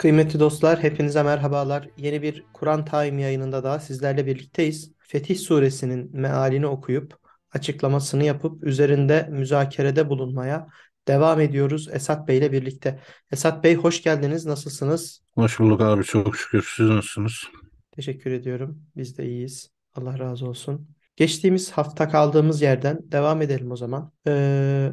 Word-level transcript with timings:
Kıymetli 0.00 0.40
dostlar, 0.40 0.82
hepinize 0.82 1.22
merhabalar. 1.22 1.88
Yeni 1.96 2.22
bir 2.22 2.44
Kur'an 2.52 2.84
Time 2.84 3.22
yayınında 3.22 3.64
daha 3.64 3.80
sizlerle 3.80 4.26
birlikteyiz. 4.26 4.92
Fetih 4.98 5.38
Suresinin 5.38 6.10
mealini 6.12 6.66
okuyup, 6.66 7.18
açıklamasını 7.52 8.24
yapıp, 8.24 8.64
üzerinde 8.64 9.28
müzakerede 9.30 10.08
bulunmaya 10.08 10.68
devam 11.08 11.40
ediyoruz 11.40 11.88
Esat 11.92 12.28
Bey 12.28 12.38
ile 12.38 12.52
birlikte. 12.52 13.00
Esat 13.32 13.64
Bey 13.64 13.74
hoş 13.74 14.02
geldiniz. 14.02 14.46
Nasılsınız? 14.46 15.22
Hoş 15.34 15.60
bulduk 15.60 15.80
abi 15.80 16.04
çok 16.04 16.36
şükür. 16.36 16.72
Siz 16.76 16.88
nasılsınız? 16.88 17.34
Teşekkür 17.92 18.30
ediyorum. 18.30 18.82
Biz 18.96 19.18
de 19.18 19.26
iyiyiz. 19.26 19.70
Allah 19.94 20.18
razı 20.18 20.46
olsun. 20.46 20.88
Geçtiğimiz 21.16 21.70
hafta 21.70 22.08
kaldığımız 22.08 22.62
yerden 22.62 22.98
devam 23.02 23.42
edelim 23.42 23.70
o 23.70 23.76
zaman. 23.76 24.12
Ee, 24.26 24.92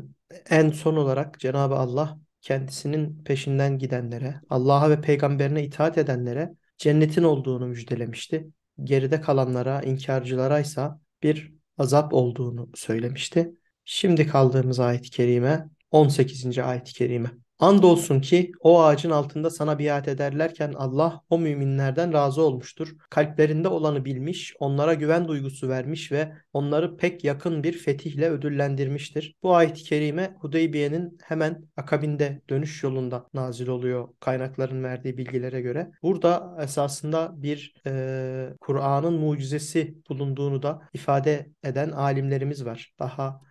en 0.50 0.70
son 0.70 0.96
olarak 0.96 1.40
Cenab-ı 1.40 1.76
Allah 1.76 2.18
kendisinin 2.42 3.24
peşinden 3.24 3.78
gidenlere, 3.78 4.42
Allah'a 4.50 4.90
ve 4.90 5.02
peygamberine 5.02 5.64
itaat 5.64 5.98
edenlere 5.98 6.54
cennetin 6.78 7.24
olduğunu 7.24 7.68
müjdelemişti. 7.68 8.48
Geride 8.84 9.22
kalanlara, 9.22 9.82
inkarcılara 9.82 10.60
ise 10.60 10.88
bir 11.24 11.54
azap 11.78 12.14
olduğunu 12.14 12.70
söylemişti. 12.76 13.52
Şimdi 13.86 14.28
kaldığımız 14.28 14.80
ayet-i 14.80 15.10
kerime 15.10 15.70
18. 15.92 16.60
ayet-i 16.60 16.94
kerime. 16.94 17.32
Andolsun 17.60 18.20
ki 18.20 18.52
o 18.60 18.82
ağacın 18.82 19.10
altında 19.10 19.50
sana 19.50 19.80
biat 19.80 20.08
ederlerken 20.08 20.74
Allah 20.74 21.22
o 21.30 21.40
müminlerden 21.40 22.14
razı 22.14 22.42
olmuştur. 22.42 22.96
Kalplerinde 23.10 23.68
olanı 23.68 24.06
bilmiş, 24.06 24.54
onlara 24.60 24.94
güven 24.94 25.28
duygusu 25.28 25.70
vermiş 25.70 26.12
ve 26.12 26.34
onları 26.54 26.98
pek 26.98 27.24
yakın 27.24 27.64
bir 27.64 27.78
fetihle 27.78 28.30
ödüllendirmiştir. 28.30 29.36
Bu 29.44 29.56
ayet-i 29.56 29.84
kerime 29.84 30.36
Hudeybiye'nin 30.40 31.18
hemen 31.24 31.66
akabinde 31.78 32.42
dönüş 32.50 32.84
yolunda 32.84 33.28
nazil 33.34 33.68
oluyor 33.68 34.10
kaynakların 34.20 34.84
verdiği 34.84 35.18
bilgilere 35.18 35.62
göre. 35.62 35.92
Burada 36.04 36.58
esasında 36.62 37.34
bir 37.38 37.74
e, 37.88 38.54
Kur'an'ın 38.62 39.14
mucizesi 39.14 39.98
bulunduğunu 40.10 40.62
da 40.64 40.82
ifade 40.94 41.50
eden 41.64 41.92
alimlerimiz 41.92 42.66
var. 42.66 42.94
Daha 43.00 43.42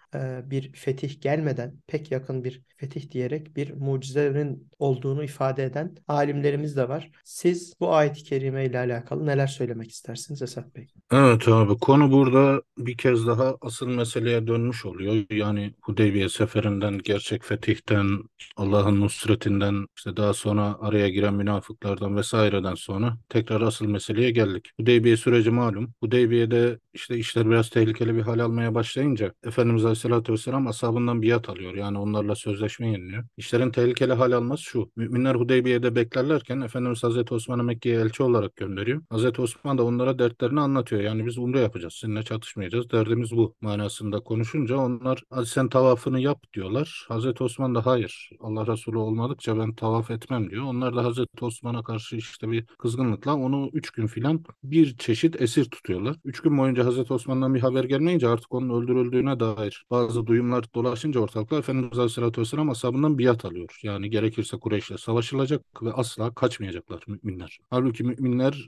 bir 0.45 0.73
fetih 0.73 1.21
gelmeden 1.21 1.75
pek 1.87 2.11
yakın 2.11 2.45
bir 2.45 2.63
fetih 2.77 3.11
diyerek 3.11 3.57
bir 3.57 3.73
mucizenin 3.73 4.71
olduğunu 4.79 5.25
ifade 5.25 5.65
eden 5.65 5.97
alimlerimiz 6.09 6.77
de 6.77 6.89
var. 6.89 7.11
Siz 7.25 7.75
bu 7.81 7.95
ayet-i 7.95 8.25
kerime 8.25 8.65
ile 8.65 8.79
alakalı 8.79 9.27
neler 9.27 9.47
söylemek 9.47 9.91
istersiniz 9.91 10.43
Esat 10.43 10.77
Bey? 10.77 10.89
Evet 11.13 11.49
abi 11.49 11.79
konu 11.79 12.13
burada 12.13 12.63
bir 12.79 12.97
kez 12.97 13.27
daha 13.27 13.57
asıl 13.61 13.89
meseleye 13.89 14.47
dönmüş 14.47 14.87
oluyor. 14.87 15.25
Yani 15.31 15.75
Hudeybiye 15.83 16.29
seferinden, 16.29 16.99
gerçek 16.99 17.45
fetihten, 17.45 18.19
Allah'ın 18.57 19.01
nusretinden, 19.01 19.87
işte 19.97 20.17
daha 20.17 20.35
sonra 20.35 20.77
araya 20.81 21.09
giren 21.09 21.35
münafıklardan 21.35 22.17
vesaireden 22.17 22.75
sonra 22.75 23.19
tekrar 23.29 23.61
asıl 23.61 23.87
meseleye 23.87 24.31
geldik. 24.31 24.71
Hudeybiye 24.81 25.17
süreci 25.17 25.51
malum. 25.51 25.93
Hudeybiye'de 26.03 26.79
işte 26.95 27.17
işler 27.17 27.51
biraz 27.51 27.71
tehlikeli 27.71 28.15
bir 28.15 28.23
hal 28.23 28.39
almaya 28.39 28.75
başlayınca 28.75 29.33
Efendimiz 29.45 29.85
Aleyhisselatü 29.85 30.33
Vesselam 30.33 30.67
ashabından 30.67 31.23
biat 31.23 31.49
alıyor. 31.49 31.75
Yani 31.75 31.99
onlarla 31.99 32.35
sözleşme 32.35 32.91
yeniliyor. 32.91 33.25
İşlerin 33.37 33.71
tehlikeli 33.71 34.13
hal 34.13 34.33
alması 34.33 34.63
şu. 34.63 34.91
Müminler 34.97 35.35
Hudeybiye'de 35.35 35.95
beklerlerken 35.95 36.61
Efendimiz 36.61 37.03
Hazreti 37.05 37.35
Osman'ı 37.35 37.63
Mekke'ye 37.65 38.01
elçi 38.01 38.23
olarak 38.23 38.57
gönderiyor. 38.57 39.03
Hazreti 39.11 39.43
Osman 39.43 39.79
da 39.79 39.85
onlara 39.85 40.19
dertlerini 40.19 40.61
anlatıyor. 40.61 40.96
Yani 41.03 41.27
biz 41.27 41.39
umre 41.39 41.61
yapacağız. 41.61 41.95
Seninle 41.95 42.23
çatışmayacağız. 42.23 42.91
Derdimiz 42.91 43.33
bu 43.33 43.55
manasında 43.61 44.21
konuşunca 44.21 44.77
onlar 44.77 45.23
hadi 45.31 45.47
sen 45.47 45.69
tavafını 45.69 46.21
yap 46.21 46.39
diyorlar. 46.55 47.07
Hazreti 47.09 47.45
Osman 47.45 47.75
da 47.75 47.87
hayır. 47.87 48.31
Allah 48.41 48.67
Resulü 48.67 48.99
olmadıkça 48.99 49.59
ben 49.59 49.75
tavaf 49.75 50.11
etmem 50.11 50.51
diyor. 50.51 50.65
Onlar 50.65 50.97
da 50.97 51.05
Hazreti 51.05 51.45
Osman'a 51.45 51.83
karşı 51.83 52.17
işte 52.17 52.51
bir 52.51 52.67
kızgınlıkla 52.67 53.35
onu 53.35 53.71
üç 53.73 53.91
gün 53.91 54.07
filan 54.07 54.45
bir 54.63 54.97
çeşit 54.97 55.43
esir 55.43 55.65
tutuyorlar. 55.65 56.17
Üç 56.25 56.41
gün 56.41 56.59
boyunca 56.59 56.85
Hazreti 56.85 57.13
Osman'dan 57.13 57.55
bir 57.55 57.61
haber 57.61 57.85
gelmeyince 57.85 58.29
artık 58.29 58.55
onun 58.55 58.83
öldürüldüğüne 58.83 59.41
dair 59.41 59.85
bazı 59.91 60.27
duyumlar 60.27 60.65
dolaşınca 60.75 61.21
ortalıkta 61.21 61.57
Efendimiz 61.57 61.99
Aleyhisselatü 61.99 62.41
Vesselam 62.41 62.71
ashabından 62.71 63.19
biat 63.19 63.45
alıyor. 63.45 63.81
Yani 63.83 64.11
gerekirse 64.11 64.59
Kureyş'le 64.59 64.97
savaşılacak 64.99 65.63
ve 65.83 65.93
asla 65.93 66.35
kaçmayacaklar 66.35 67.05
müminler. 67.07 67.59
Halbuki 67.71 68.05
müminler 68.05 68.67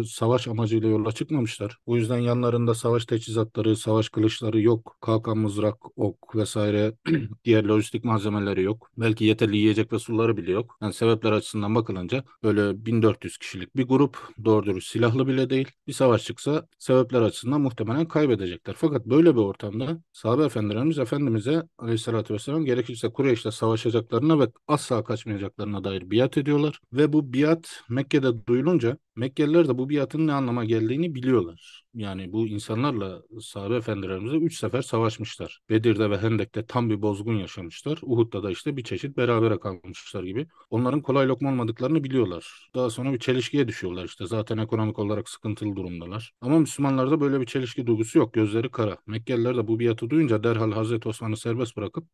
e, 0.00 0.04
savaş 0.04 0.48
amacıyla 0.48 0.88
yola 0.88 1.12
çıkmamışlar. 1.12 1.67
O 1.86 1.96
yüzden 1.96 2.18
yanlarında 2.18 2.74
savaş 2.74 3.06
teçhizatları, 3.06 3.76
savaş 3.76 4.08
kılıçları 4.08 4.60
yok. 4.60 4.96
Kalkan 5.00 5.38
mızrak, 5.38 5.98
ok 5.98 6.36
vesaire 6.36 6.94
diğer 7.44 7.64
lojistik 7.64 8.04
malzemeleri 8.04 8.62
yok. 8.62 8.90
Belki 8.96 9.24
yeterli 9.24 9.56
yiyecek 9.56 9.92
ve 9.92 9.98
suları 9.98 10.36
bile 10.36 10.52
yok. 10.52 10.76
Yani 10.82 10.92
sebepler 10.92 11.32
açısından 11.32 11.74
bakılınca 11.74 12.24
böyle 12.42 12.86
1400 12.86 13.38
kişilik 13.38 13.76
bir 13.76 13.88
grup 13.88 14.18
doğru 14.44 14.66
dürüst 14.66 14.90
silahlı 14.92 15.26
bile 15.26 15.50
değil. 15.50 15.68
Bir 15.86 15.92
savaş 15.92 16.24
çıksa 16.24 16.68
sebepler 16.78 17.22
açısından 17.22 17.60
muhtemelen 17.60 18.08
kaybedecekler. 18.08 18.74
Fakat 18.78 19.06
böyle 19.06 19.34
bir 19.34 19.40
ortamda 19.40 20.02
sahabe 20.12 20.44
efendilerimiz 20.44 20.98
Efendimiz'e 20.98 21.62
aleyhissalatü 21.78 22.34
vesselam 22.34 22.64
gerekirse 22.64 23.08
Kureyş'le 23.12 23.50
savaşacaklarına 23.50 24.40
ve 24.40 24.48
asla 24.68 25.04
kaçmayacaklarına 25.04 25.84
dair 25.84 26.10
biat 26.10 26.38
ediyorlar. 26.38 26.80
Ve 26.92 27.12
bu 27.12 27.32
biat 27.32 27.82
Mekke'de 27.88 28.46
duyulunca 28.46 28.98
Mekkeliler 29.18 29.68
de 29.68 29.78
bu 29.78 29.88
biatın 29.88 30.26
ne 30.26 30.32
anlama 30.32 30.64
geldiğini 30.64 31.14
biliyorlar. 31.14 31.82
Yani 31.94 32.32
bu 32.32 32.46
insanlarla 32.46 33.22
sahabe 33.40 33.76
efendilerimize 33.76 34.36
üç 34.36 34.58
sefer 34.58 34.82
savaşmışlar. 34.82 35.60
Bedir'de 35.70 36.10
ve 36.10 36.18
Hendek'te 36.18 36.66
tam 36.66 36.90
bir 36.90 37.02
bozgun 37.02 37.34
yaşamışlar. 37.34 37.98
Uhud'da 38.02 38.42
da 38.42 38.50
işte 38.50 38.76
bir 38.76 38.84
çeşit 38.84 39.16
berabere 39.16 39.60
kalmışlar 39.60 40.24
gibi. 40.24 40.46
Onların 40.70 41.02
kolay 41.02 41.28
lokma 41.28 41.50
olmadıklarını 41.50 42.04
biliyorlar. 42.04 42.70
Daha 42.74 42.90
sonra 42.90 43.12
bir 43.12 43.18
çelişkiye 43.18 43.68
düşüyorlar 43.68 44.04
işte. 44.04 44.26
Zaten 44.26 44.58
ekonomik 44.58 44.98
olarak 44.98 45.28
sıkıntılı 45.28 45.76
durumdalar. 45.76 46.32
Ama 46.40 46.58
Müslümanlarda 46.58 47.20
böyle 47.20 47.40
bir 47.40 47.46
çelişki 47.46 47.86
duygusu 47.86 48.18
yok. 48.18 48.32
Gözleri 48.32 48.70
kara. 48.70 48.96
Mekkeliler 49.06 49.56
de 49.56 49.68
bu 49.68 49.80
biatı 49.80 50.10
duyunca 50.10 50.44
derhal 50.44 50.72
Hazreti 50.72 51.08
Osman'ı 51.08 51.36
serbest 51.36 51.76
bırakıp 51.76 52.04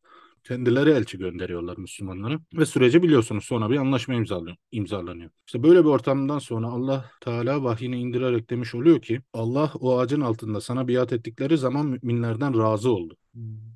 kendileri 0.44 0.90
elçi 0.90 1.18
gönderiyorlar 1.18 1.76
Müslümanlara 1.78 2.40
ve 2.54 2.66
süreci 2.66 3.02
biliyorsunuz 3.02 3.44
sonra 3.44 3.70
bir 3.70 3.76
anlaşma 3.76 4.14
imzalanıyor. 4.14 4.56
imzalanıyor. 4.72 5.30
İşte 5.46 5.62
böyle 5.62 5.84
bir 5.84 5.88
ortamdan 5.88 6.38
sonra 6.38 6.66
Allah 6.66 7.10
Teala 7.20 7.64
vahyini 7.64 8.00
indirerek 8.00 8.50
demiş 8.50 8.74
oluyor 8.74 9.02
ki 9.02 9.20
Allah 9.32 9.72
o 9.80 9.98
ağacın 9.98 10.20
altında 10.20 10.60
sana 10.60 10.88
biat 10.88 11.12
ettikleri 11.12 11.58
zaman 11.58 11.86
müminlerden 11.86 12.58
razı 12.58 12.90
oldu. 12.90 13.16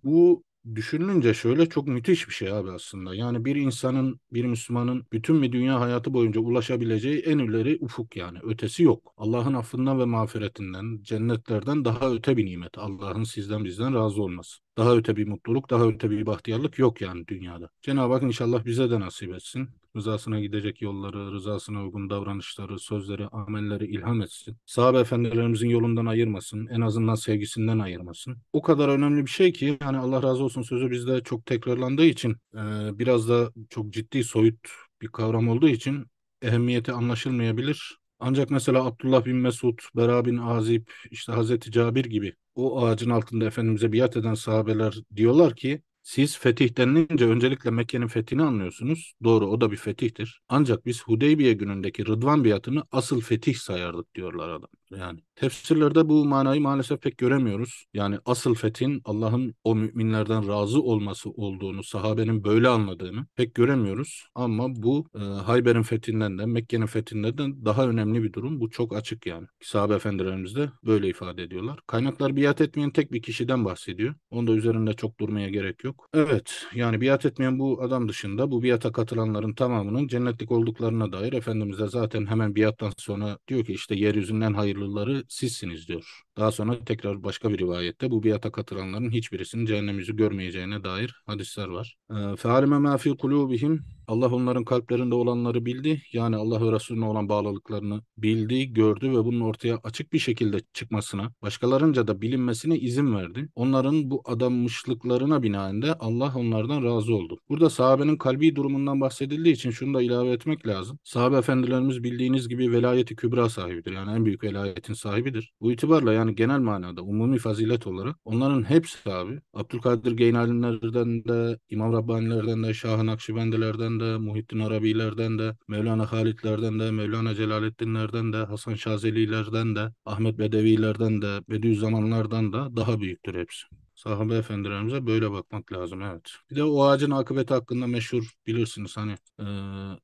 Bu 0.04 0.44
düşünülünce 0.74 1.34
şöyle 1.34 1.68
çok 1.68 1.88
müthiş 1.88 2.28
bir 2.28 2.34
şey 2.34 2.52
abi 2.52 2.70
aslında. 2.70 3.14
Yani 3.14 3.44
bir 3.44 3.56
insanın, 3.56 4.20
bir 4.32 4.44
Müslümanın 4.44 5.06
bütün 5.12 5.42
bir 5.42 5.52
dünya 5.52 5.80
hayatı 5.80 6.14
boyunca 6.14 6.40
ulaşabileceği 6.40 7.18
en 7.18 7.38
ileri 7.38 7.78
ufuk 7.80 8.16
yani. 8.16 8.38
Ötesi 8.42 8.82
yok. 8.82 9.14
Allah'ın 9.16 9.54
affından 9.54 9.98
ve 9.98 10.04
mağfiretinden, 10.04 11.02
cennetlerden 11.02 11.84
daha 11.84 12.10
öte 12.10 12.36
bir 12.36 12.46
nimet. 12.46 12.78
Allah'ın 12.78 13.24
sizden 13.24 13.64
bizden 13.64 13.94
razı 13.94 14.22
olması. 14.22 14.58
Daha 14.78 14.96
öte 14.96 15.16
bir 15.16 15.26
mutluluk, 15.28 15.70
daha 15.70 15.84
öte 15.84 16.10
bir 16.10 16.26
bahtiyarlık 16.26 16.78
yok 16.78 17.00
yani 17.00 17.26
dünyada. 17.28 17.68
Cenab-ı 17.82 18.12
Hak 18.12 18.22
inşallah 18.22 18.64
bize 18.64 18.90
de 18.90 19.00
nasip 19.00 19.34
etsin. 19.34 19.68
Rızasına 19.96 20.40
gidecek 20.40 20.82
yolları, 20.82 21.32
rızasına 21.32 21.84
uygun 21.84 22.10
davranışları, 22.10 22.78
sözleri, 22.78 23.28
amelleri 23.28 23.86
ilham 23.86 24.22
etsin. 24.22 24.56
Sahabe 24.66 24.98
efendilerimizin 24.98 25.68
yolundan 25.68 26.06
ayırmasın. 26.06 26.66
En 26.66 26.80
azından 26.80 27.14
sevgisinden 27.14 27.78
ayırmasın. 27.78 28.36
O 28.52 28.62
kadar 28.62 28.88
önemli 28.88 29.26
bir 29.26 29.30
şey 29.30 29.52
ki 29.52 29.78
hani 29.82 29.98
Allah 29.98 30.22
razı 30.22 30.44
olsun 30.44 30.62
sözü 30.62 30.90
bizde 30.90 31.22
çok 31.22 31.46
tekrarlandığı 31.46 32.06
için 32.06 32.36
e, 32.54 32.58
biraz 32.98 33.28
da 33.28 33.52
çok 33.70 33.92
ciddi 33.92 34.24
soyut 34.24 34.68
bir 35.02 35.08
kavram 35.08 35.48
olduğu 35.48 35.68
için 35.68 36.06
ehemmiyeti 36.42 36.92
anlaşılmayabilir. 36.92 37.97
Ancak 38.18 38.50
mesela 38.50 38.84
Abdullah 38.84 39.24
bin 39.24 39.36
Mesud, 39.36 39.78
Bera 39.96 40.24
bin 40.24 40.36
Azib, 40.36 40.86
işte 41.10 41.32
Hazreti 41.32 41.70
Cabir 41.70 42.04
gibi 42.04 42.34
o 42.54 42.84
ağacın 42.86 43.10
altında 43.10 43.44
Efendimiz'e 43.44 43.92
biat 43.92 44.16
eden 44.16 44.34
sahabeler 44.34 44.94
diyorlar 45.16 45.56
ki 45.56 45.82
siz 46.02 46.38
fetih 46.38 46.76
denilince 46.76 47.26
öncelikle 47.26 47.70
Mekke'nin 47.70 48.06
fethini 48.06 48.42
anlıyorsunuz. 48.42 49.12
Doğru 49.24 49.46
o 49.46 49.60
da 49.60 49.70
bir 49.70 49.76
fetihtir. 49.76 50.40
Ancak 50.48 50.86
biz 50.86 51.02
Hudeybiye 51.02 51.52
günündeki 51.52 52.06
Rıdvan 52.06 52.44
biatını 52.44 52.82
asıl 52.92 53.20
fetih 53.20 53.54
sayardık 53.56 54.14
diyorlar 54.14 54.48
adam. 54.48 54.68
Yani 54.90 55.20
tefsirlerde 55.40 56.08
bu 56.08 56.24
manayı 56.24 56.60
maalesef 56.60 57.02
pek 57.02 57.18
göremiyoruz. 57.18 57.84
Yani 57.94 58.18
asıl 58.24 58.54
fethin 58.54 59.00
Allah'ın 59.04 59.54
o 59.64 59.74
müminlerden 59.74 60.48
razı 60.48 60.82
olması 60.82 61.30
olduğunu, 61.30 61.82
sahabenin 61.84 62.44
böyle 62.44 62.68
anladığını 62.68 63.26
pek 63.36 63.54
göremiyoruz. 63.54 64.24
Ama 64.34 64.68
bu 64.76 65.06
e, 65.14 65.18
Hayber'in 65.18 65.82
fethinden 65.82 66.38
de 66.38 66.46
Mekke'nin 66.46 66.86
fethinden 66.86 67.38
de 67.38 67.64
daha 67.64 67.88
önemli 67.88 68.22
bir 68.22 68.32
durum. 68.32 68.60
Bu 68.60 68.70
çok 68.70 68.96
açık 68.96 69.26
yani. 69.26 69.46
Sahabe 69.62 69.94
efendilerimiz 69.94 70.56
de 70.56 70.70
böyle 70.84 71.08
ifade 71.08 71.42
ediyorlar. 71.42 71.80
Kaynaklar 71.86 72.36
biat 72.36 72.60
etmeyen 72.60 72.90
tek 72.90 73.12
bir 73.12 73.22
kişiden 73.22 73.64
bahsediyor. 73.64 74.14
Onda 74.30 74.52
üzerinde 74.52 74.92
çok 74.92 75.20
durmaya 75.20 75.48
gerek 75.48 75.84
yok. 75.84 76.08
Evet 76.14 76.66
yani 76.74 77.00
biat 77.00 77.26
etmeyen 77.26 77.58
bu 77.58 77.82
adam 77.82 78.08
dışında 78.08 78.50
bu 78.50 78.62
biata 78.62 78.92
katılanların 78.92 79.54
tamamının 79.54 80.08
cennetlik 80.08 80.50
olduklarına 80.52 81.12
dair 81.12 81.32
Efendimiz 81.32 81.78
de 81.78 81.86
zaten 81.86 82.26
hemen 82.26 82.54
biattan 82.54 82.92
sonra 82.96 83.38
diyor 83.48 83.64
ki 83.64 83.72
işte 83.72 83.94
yeryüzünden 83.94 84.54
hayırlıları 84.54 85.27
sizsiniz 85.28 85.88
diyor. 85.88 86.22
Daha 86.37 86.51
sonra 86.51 86.85
tekrar 86.85 87.23
başka 87.23 87.49
bir 87.49 87.57
rivayette 87.57 88.11
bu 88.11 88.23
biata 88.23 88.51
katılanların 88.51 89.11
hiçbirisinin 89.11 89.65
cehennem 89.65 89.97
yüzü 89.97 90.15
görmeyeceğine 90.15 90.83
dair 90.83 91.15
hadisler 91.25 91.67
var. 91.67 91.95
فَعَلِمَ 92.09 92.73
مَا 92.87 92.97
فِي 92.97 93.09
قُلُوبِهِمْ 93.17 93.79
Allah 94.07 94.29
onların 94.29 94.63
kalplerinde 94.63 95.15
olanları 95.15 95.65
bildi. 95.65 96.01
Yani 96.13 96.35
Allah 96.35 96.67
ve 96.67 96.75
Resulüne 96.75 97.05
olan 97.05 97.29
bağlılıklarını 97.29 98.01
bildi, 98.17 98.73
gördü 98.73 99.11
ve 99.11 99.25
bunun 99.25 99.39
ortaya 99.41 99.79
açık 99.83 100.13
bir 100.13 100.19
şekilde 100.19 100.57
çıkmasına, 100.73 101.31
başkalarınca 101.41 102.07
da 102.07 102.21
bilinmesine 102.21 102.77
izin 102.79 103.15
verdi. 103.15 103.49
Onların 103.55 104.11
bu 104.11 104.21
adanmışlıklarına 104.25 105.43
binaen 105.43 105.81
de 105.81 105.93
Allah 105.93 106.33
onlardan 106.35 106.83
razı 106.83 107.15
oldu. 107.15 107.37
Burada 107.49 107.69
sahabenin 107.69 108.17
kalbi 108.17 108.55
durumundan 108.55 109.01
bahsedildiği 109.01 109.55
için 109.55 109.71
şunu 109.71 109.93
da 109.93 110.01
ilave 110.01 110.31
etmek 110.31 110.67
lazım. 110.67 110.99
Sahabe 111.03 111.37
efendilerimiz 111.37 112.03
bildiğiniz 112.03 112.49
gibi 112.49 112.71
velayeti 112.71 113.15
kübra 113.15 113.49
sahibidir. 113.49 113.91
Yani 113.91 114.11
en 114.11 114.25
büyük 114.25 114.43
velayetin 114.43 114.93
sahibidir. 114.93 115.51
Bu 115.61 115.71
itibarla 115.71 116.13
yani 116.13 116.26
genel 116.34 116.58
manada 116.58 117.02
umumi 117.02 117.38
fazilet 117.38 117.86
olarak 117.86 118.16
onların 118.24 118.62
hepsi 118.70 119.10
abi 119.10 119.40
Abdülkadir 119.54 120.12
Geynanilerden 120.12 121.24
de, 121.24 121.58
İmam 121.70 121.92
Rabbanilerden 121.92 122.62
de, 122.62 122.74
Şah-ı 122.74 123.06
Nakşibendilerden 123.06 124.00
de, 124.00 124.16
Muhittin 124.18 124.58
Arabilerden 124.58 125.38
de, 125.38 125.56
Mevlana 125.68 126.12
Halitlerden 126.12 126.80
de, 126.80 126.90
Mevlana 126.90 127.34
Celaleddinlerden 127.34 128.32
de, 128.32 128.36
Hasan 128.36 128.74
Şazelilerden 128.74 129.76
de, 129.76 129.92
Ahmet 130.04 130.38
Bedevilerden 130.38 131.22
de, 131.22 131.40
Bediüzzamanlardan 131.48 132.52
da 132.52 132.76
daha 132.76 133.00
büyüktür 133.00 133.34
hepsi. 133.34 133.66
Sahabe 133.98 134.34
efendilerimize 134.34 135.06
böyle 135.06 135.30
bakmak 135.30 135.72
lazım 135.72 136.02
evet. 136.02 136.30
Bir 136.50 136.56
de 136.56 136.64
o 136.64 136.84
ağacın 136.84 137.10
akıbeti 137.10 137.54
hakkında 137.54 137.86
meşhur 137.86 138.32
bilirsiniz 138.46 138.96
hani 138.96 139.12
e, 139.40 139.44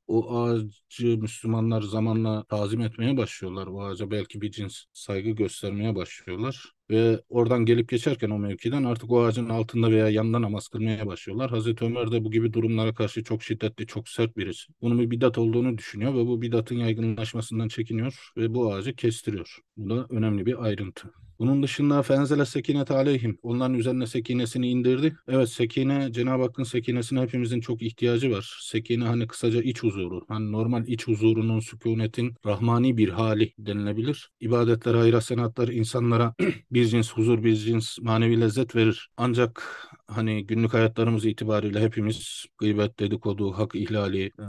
o 0.07 0.39
ağacı 0.39 1.17
Müslümanlar 1.17 1.81
zamanla 1.81 2.43
tazim 2.43 2.81
etmeye 2.81 3.17
başlıyorlar. 3.17 3.67
O 3.67 3.83
ağaca 3.83 4.11
belki 4.11 4.41
bir 4.41 4.51
cins 4.51 4.83
saygı 4.93 5.29
göstermeye 5.29 5.95
başlıyorlar 5.95 6.71
ve 6.89 7.21
oradan 7.29 7.65
gelip 7.65 7.89
geçerken 7.89 8.29
o 8.29 8.39
mevkiden 8.39 8.83
artık 8.83 9.11
o 9.11 9.23
ağacın 9.23 9.49
altında 9.49 9.91
veya 9.91 10.09
yanında 10.09 10.41
namaz 10.41 10.67
kılmaya 10.67 11.07
başlıyorlar. 11.07 11.49
Hazreti 11.49 11.85
Ömer 11.85 12.11
de 12.11 12.23
bu 12.23 12.31
gibi 12.31 12.53
durumlara 12.53 12.93
karşı 12.93 13.23
çok 13.23 13.43
şiddetli, 13.43 13.87
çok 13.87 14.09
sert 14.09 14.37
birisi. 14.37 14.73
Bunun 14.81 14.99
bir 14.99 15.11
bidat 15.11 15.37
olduğunu 15.37 15.77
düşünüyor 15.77 16.13
ve 16.13 16.27
bu 16.27 16.41
bidatın 16.41 16.75
yaygınlaşmasından 16.75 17.67
çekiniyor 17.67 18.31
ve 18.37 18.53
bu 18.53 18.73
ağacı 18.73 18.95
kestiriyor. 18.95 19.59
Bu 19.77 19.89
da 19.89 20.07
önemli 20.09 20.45
bir 20.45 20.63
ayrıntı. 20.63 21.24
Bunun 21.39 21.63
dışında 21.63 22.01
fenzele 22.03 22.45
sekinet 22.45 22.91
aleyhim. 22.91 23.37
Onların 23.43 23.73
üzerine 23.73 24.07
sekinesini 24.07 24.69
indirdi. 24.69 25.15
Evet 25.27 25.49
sekine 25.49 26.11
Cenab-ı 26.11 26.43
Hakk'ın 26.43 26.63
sekinesine 26.63 27.21
hepimizin 27.21 27.59
çok 27.61 27.81
ihtiyacı 27.81 28.31
var. 28.31 28.57
Sekine 28.61 29.03
hani 29.05 29.27
kısaca 29.27 29.61
iç 29.61 29.83
huzuru. 29.83 30.25
Hani 30.27 30.51
normal 30.51 30.87
iç 30.87 31.07
huzurunun, 31.07 31.59
sükunetin 31.59 32.35
rahmani 32.45 32.97
bir 32.97 33.09
hali 33.09 33.53
denilebilir. 33.59 34.29
İbadetler, 34.39 34.95
hayra, 34.95 35.21
senatlar 35.21 35.67
insanlara 35.67 36.35
bir 36.71 36.85
cins 36.85 37.13
huzur, 37.13 37.43
bir 37.43 37.55
cins 37.55 37.99
manevi 38.01 38.41
lezzet 38.41 38.75
verir. 38.75 39.09
Ancak 39.17 39.63
hani 40.07 40.45
günlük 40.47 40.73
hayatlarımız 40.73 41.25
itibariyle 41.25 41.81
hepimiz 41.81 42.45
gıybet, 42.57 42.99
dedikodu, 42.99 43.51
hak 43.51 43.75
ihlali, 43.75 44.25
e, 44.25 44.45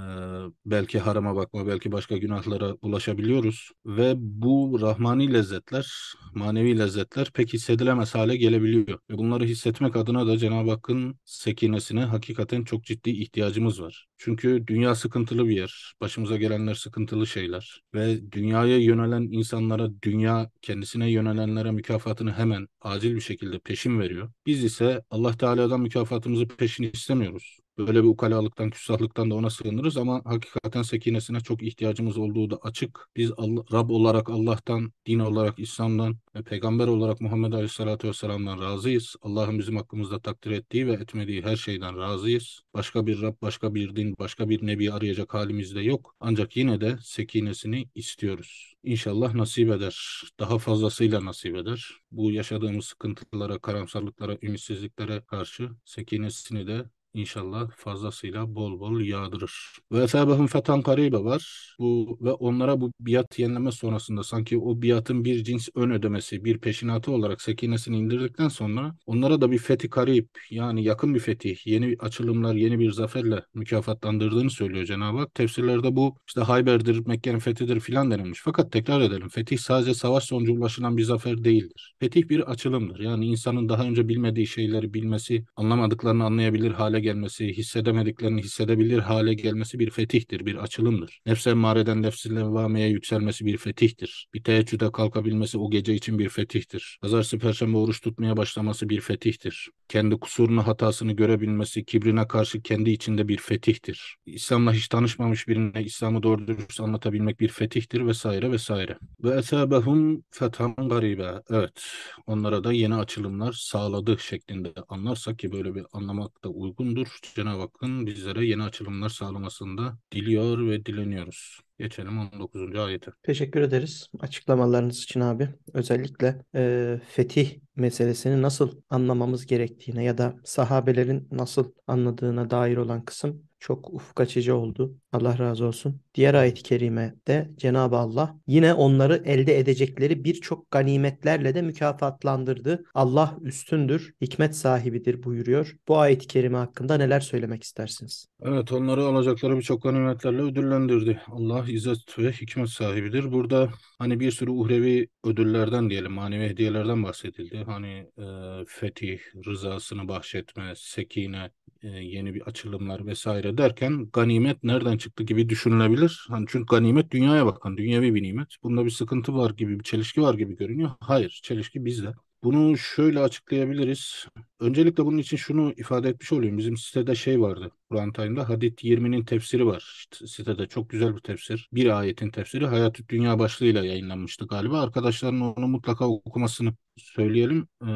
belki 0.66 0.98
harama 0.98 1.36
bakma, 1.36 1.66
belki 1.66 1.92
başka 1.92 2.16
günahlara 2.16 2.82
bulaşabiliyoruz. 2.82 3.70
Ve 3.86 4.14
bu 4.16 4.78
rahmani 4.80 5.32
lezzetler, 5.34 5.92
manevi 6.34 6.78
lezzetler 6.78 7.30
pek 7.34 7.52
hissedilemez 7.52 8.14
hale 8.14 8.36
gelebiliyor. 8.36 8.98
Ve 9.10 9.18
bunları 9.18 9.44
hissetmek 9.44 9.96
adına 9.96 10.26
da 10.26 10.38
Cenab-ı 10.38 10.70
Hakk'ın 10.70 11.18
sekinesine 11.24 12.04
hakikaten 12.04 12.64
çok 12.64 12.84
ciddi 12.84 13.10
ihtiyacımız 13.10 13.82
var. 13.82 14.06
Çünkü 14.18 14.66
dünya 14.66 14.94
sıkıntılı 14.94 15.48
bir 15.48 15.56
yer. 15.56 15.92
Başımıza 16.00 16.36
gelenler 16.36 16.74
sıkıntılı 16.74 17.26
şeyler. 17.26 17.82
Ve 17.94 18.32
dünyaya 18.32 18.78
yönelen 18.78 19.22
insanlara, 19.22 19.88
dünya 20.02 20.50
kendisine 20.62 21.10
yönelenlere 21.10 21.70
mükafatını 21.70 22.32
hemen 22.32 22.68
acil 22.86 23.16
bir 23.16 23.20
şekilde 23.20 23.58
peşin 23.58 24.00
veriyor. 24.00 24.30
Biz 24.46 24.64
ise 24.64 25.02
Allah 25.10 25.36
Teala'dan 25.36 25.80
mükafatımızı 25.80 26.48
peşin 26.48 26.84
istemiyoruz. 26.84 27.58
Böyle 27.78 28.02
bir 28.02 28.08
ukalalıktan, 28.08 28.70
küstahlıktan 28.70 29.30
da 29.30 29.34
ona 29.34 29.50
sığınırız 29.50 29.96
ama 29.96 30.22
hakikaten 30.24 30.82
sekinesine 30.82 31.40
çok 31.40 31.62
ihtiyacımız 31.62 32.18
olduğu 32.18 32.50
da 32.50 32.58
açık. 32.62 33.08
Biz 33.16 33.32
Allah, 33.36 33.64
Rab 33.72 33.90
olarak 33.90 34.30
Allah'tan, 34.30 34.92
din 35.06 35.18
olarak 35.18 35.58
İslam'dan 35.58 36.16
ve 36.34 36.42
peygamber 36.42 36.86
olarak 36.86 37.20
Muhammed 37.20 37.52
Aleyhisselatü 37.52 38.08
Vesselam'dan 38.08 38.60
razıyız. 38.60 39.16
Allah'ın 39.22 39.58
bizim 39.58 39.76
hakkımızda 39.76 40.20
takdir 40.20 40.50
ettiği 40.50 40.86
ve 40.86 40.92
etmediği 40.92 41.42
her 41.42 41.56
şeyden 41.56 41.98
razıyız. 41.98 42.60
Başka 42.74 43.06
bir 43.06 43.22
Rab, 43.22 43.34
başka 43.42 43.74
bir 43.74 43.96
din, 43.96 44.14
başka 44.18 44.48
bir 44.48 44.66
nebi 44.66 44.92
arayacak 44.92 45.34
halimiz 45.34 45.74
de 45.74 45.80
yok. 45.80 46.14
Ancak 46.20 46.56
yine 46.56 46.80
de 46.80 46.98
sekinesini 47.02 47.88
istiyoruz. 47.94 48.74
İnşallah 48.82 49.34
nasip 49.34 49.70
eder. 49.70 50.22
Daha 50.40 50.58
fazlasıyla 50.58 51.24
nasip 51.24 51.56
eder. 51.56 51.90
Bu 52.10 52.32
yaşadığımız 52.32 52.84
sıkıntılara, 52.84 53.58
karamsarlıklara, 53.58 54.38
ümitsizliklere 54.42 55.20
karşı 55.20 55.70
sekinesini 55.84 56.66
de 56.66 56.84
İnşallah 57.16 57.70
fazlasıyla 57.76 58.54
bol 58.54 58.80
bol 58.80 59.00
yağdırır. 59.00 59.78
Ve 59.92 60.02
esabehum 60.02 60.46
fetan 60.46 60.82
karibe 60.82 61.18
var. 61.18 61.74
Bu 61.78 62.18
ve 62.20 62.32
onlara 62.32 62.80
bu 62.80 62.92
biat 63.00 63.38
yenileme 63.38 63.72
sonrasında 63.72 64.22
sanki 64.22 64.58
o 64.58 64.82
biatın 64.82 65.24
bir 65.24 65.44
cins 65.44 65.68
ön 65.74 65.90
ödemesi, 65.90 66.44
bir 66.44 66.58
peşinatı 66.58 67.12
olarak 67.12 67.42
sekinesini 67.42 67.96
indirdikten 67.98 68.48
sonra 68.48 68.94
onlara 69.06 69.40
da 69.40 69.50
bir 69.50 69.58
fethi 69.58 69.90
karib 69.90 70.26
yani 70.50 70.84
yakın 70.84 71.14
bir 71.14 71.20
fetih, 71.20 71.66
yeni 71.66 71.96
açılımlar, 71.98 72.54
yeni 72.54 72.78
bir 72.78 72.92
zaferle 72.92 73.42
mükafatlandırdığını 73.54 74.50
söylüyor 74.50 74.84
Cenab-ı 74.84 75.18
Hak. 75.18 75.34
Tefsirlerde 75.34 75.96
bu 75.96 76.16
işte 76.28 76.40
Hayber'dir, 76.40 77.06
Mekke'nin 77.06 77.38
fethidir 77.38 77.80
filan 77.80 78.10
denilmiş. 78.10 78.40
Fakat 78.44 78.72
tekrar 78.72 79.00
edelim 79.00 79.28
fetih 79.28 79.58
sadece 79.58 79.94
savaş 79.94 80.24
sonucu 80.24 80.52
ulaşılan 80.52 80.96
bir 80.96 81.02
zafer 81.02 81.44
değildir. 81.44 81.94
Fetih 82.00 82.28
bir 82.28 82.50
açılımdır. 82.50 83.00
Yani 83.00 83.26
insanın 83.26 83.68
daha 83.68 83.82
önce 83.84 84.08
bilmediği 84.08 84.46
şeyleri 84.46 84.94
bilmesi, 84.94 85.44
anlamadıklarını 85.56 86.24
anlayabilir 86.24 86.70
hale 86.70 87.05
gelmesi, 87.06 87.52
hissedemediklerini 87.56 88.42
hissedebilir 88.42 88.98
hale 88.98 89.34
gelmesi 89.34 89.78
bir 89.78 89.90
fetihtir, 89.90 90.46
bir 90.46 90.54
açılımdır. 90.54 91.20
Nefse 91.26 91.54
mareden 91.54 92.02
nefsi 92.02 92.34
levvameye 92.34 92.88
yükselmesi 92.88 93.46
bir 93.46 93.56
fetihtir. 93.56 94.28
Bir 94.34 94.42
teheccüde 94.42 94.92
kalkabilmesi 94.92 95.58
o 95.58 95.70
gece 95.70 95.94
için 95.94 96.18
bir 96.18 96.28
fetihtir. 96.28 96.98
Pazartesi, 97.02 97.38
perşembe 97.38 97.76
oruç 97.76 98.00
tutmaya 98.00 98.36
başlaması 98.36 98.88
bir 98.88 99.00
fetihtir. 99.00 99.68
Kendi 99.88 100.14
kusurunu, 100.14 100.66
hatasını 100.66 101.12
görebilmesi, 101.12 101.84
kibrine 101.84 102.28
karşı 102.28 102.62
kendi 102.62 102.90
içinde 102.90 103.28
bir 103.28 103.38
fetihtir. 103.38 104.16
İslam'la 104.26 104.72
hiç 104.72 104.88
tanışmamış 104.88 105.48
birine 105.48 105.84
İslam'ı 105.84 106.22
doğru 106.22 106.46
dürüst 106.46 106.80
anlatabilmek 106.80 107.40
bir 107.40 107.48
fetihtir 107.48 108.06
vesaire 108.06 108.52
vesaire. 108.52 108.98
Ve 109.24 109.38
esabehum 109.38 110.22
fethan 110.30 110.74
garibe. 110.88 111.30
Evet, 111.50 111.82
onlara 112.26 112.64
da 112.64 112.72
yeni 112.72 112.94
açılımlar 112.94 113.52
sağladı 113.52 114.18
şeklinde 114.18 114.72
anlarsak 114.88 115.38
ki 115.38 115.52
böyle 115.52 115.74
bir 115.74 115.84
anlamak 115.92 116.44
da 116.44 116.48
uygun 116.48 116.95
uygundur. 116.96 117.20
Cenab-ı 117.34 117.60
Hakk'ın 117.60 118.06
bizlere 118.06 118.46
yeni 118.46 118.62
açılımlar 118.62 119.08
sağlamasında 119.08 119.98
diliyor 120.12 120.66
ve 120.66 120.86
dileniyoruz. 120.86 121.60
Geçelim 121.78 122.18
19. 122.18 122.78
ayete. 122.78 123.10
Teşekkür 123.22 123.60
ederiz 123.60 124.10
açıklamalarınız 124.20 125.02
için 125.02 125.20
abi. 125.20 125.48
Özellikle 125.74 126.44
e, 126.54 127.00
fetih 127.08 127.58
meselesini 127.76 128.42
nasıl 128.42 128.80
anlamamız 128.90 129.46
gerektiğine 129.46 130.04
ya 130.04 130.18
da 130.18 130.36
sahabelerin 130.44 131.28
nasıl 131.30 131.72
anladığına 131.86 132.50
dair 132.50 132.76
olan 132.76 133.04
kısım 133.04 133.42
çok 133.58 133.94
ufuk 133.94 134.20
açıcı 134.20 134.56
oldu. 134.56 134.96
Allah 135.12 135.38
razı 135.38 135.64
olsun. 135.66 136.00
Diğer 136.14 136.34
ayet-i 136.34 136.62
kerimede 136.62 137.50
Cenab-ı 137.56 137.96
Allah 137.96 138.36
yine 138.46 138.74
onları 138.74 139.22
elde 139.24 139.58
edecekleri 139.58 140.24
birçok 140.24 140.70
ganimetlerle 140.70 141.54
de 141.54 141.62
mükafatlandırdı. 141.62 142.84
Allah 142.94 143.36
üstündür, 143.42 144.14
hikmet 144.20 144.56
sahibidir 144.56 145.22
buyuruyor. 145.22 145.76
Bu 145.88 145.98
ayet-i 145.98 146.26
kerime 146.26 146.58
hakkında 146.58 146.96
neler 146.96 147.20
söylemek 147.20 147.62
istersiniz? 147.62 148.26
Evet 148.42 148.72
onları 148.72 149.04
alacakları 149.04 149.56
birçok 149.56 149.82
ganimetlerle 149.82 150.42
ödüllendirdi. 150.42 151.22
Allah 151.26 151.64
izzet 151.68 152.18
ve 152.18 152.32
hikmet 152.32 152.68
sahibidir. 152.68 153.32
Burada 153.32 153.70
hani 153.98 154.20
bir 154.20 154.30
sürü 154.30 154.50
uhrevi 154.50 155.08
ödüllerden 155.24 155.90
diyelim, 155.90 156.12
manevi 156.12 156.48
hediyelerden 156.48 157.04
bahsedildi. 157.04 157.64
Hani 157.66 158.06
e, 158.18 158.24
fetih, 158.68 159.18
rızasını 159.46 160.08
bahşetme, 160.08 160.72
sekine, 160.76 161.50
e, 161.82 161.88
yeni 161.88 162.34
bir 162.34 162.42
açılımlar 162.42 163.06
vesaire 163.06 163.58
derken 163.58 164.10
ganimet 164.12 164.64
nereden 164.64 164.98
çıktı 164.98 165.24
gibi 165.24 165.48
düşünülebilir. 165.48 166.26
Hani 166.28 166.46
çünkü 166.48 166.66
ganimet 166.66 167.10
dünyaya 167.10 167.46
bakan, 167.46 167.76
dünyevi 167.76 168.14
bir 168.14 168.22
nimet. 168.22 168.48
Bunda 168.62 168.84
bir 168.84 168.90
sıkıntı 168.90 169.34
var 169.34 169.50
gibi, 169.50 169.78
bir 169.78 169.84
çelişki 169.84 170.22
var 170.22 170.34
gibi 170.34 170.56
görünüyor. 170.56 170.90
Hayır, 171.00 171.40
çelişki 171.42 171.84
bizde. 171.84 172.14
Bunu 172.46 172.78
şöyle 172.78 173.20
açıklayabiliriz. 173.20 174.26
Öncelikle 174.60 175.06
bunun 175.06 175.18
için 175.18 175.36
şunu 175.36 175.72
ifade 175.76 176.08
etmiş 176.08 176.32
olayım. 176.32 176.58
Bizim 176.58 176.76
sitede 176.76 177.14
şey 177.14 177.40
vardı. 177.40 177.70
Kur'an 177.90 178.12
Time'da 178.12 178.48
Hadid 178.48 178.78
20'nin 178.78 179.24
tefsiri 179.24 179.66
var. 179.66 179.94
İşte 179.98 180.26
sitede 180.26 180.66
çok 180.66 180.90
güzel 180.90 181.16
bir 181.16 181.20
tefsir. 181.20 181.68
Bir 181.72 181.98
ayetin 181.98 182.30
tefsiri 182.30 182.66
Hayat 182.66 182.98
Dünya 183.08 183.38
başlığıyla 183.38 183.84
yayınlanmıştı 183.84 184.46
galiba. 184.46 184.80
Arkadaşların 184.80 185.40
onu 185.40 185.68
mutlaka 185.68 186.08
okumasını 186.08 186.74
söyleyelim. 186.96 187.68
Ee, 187.82 187.86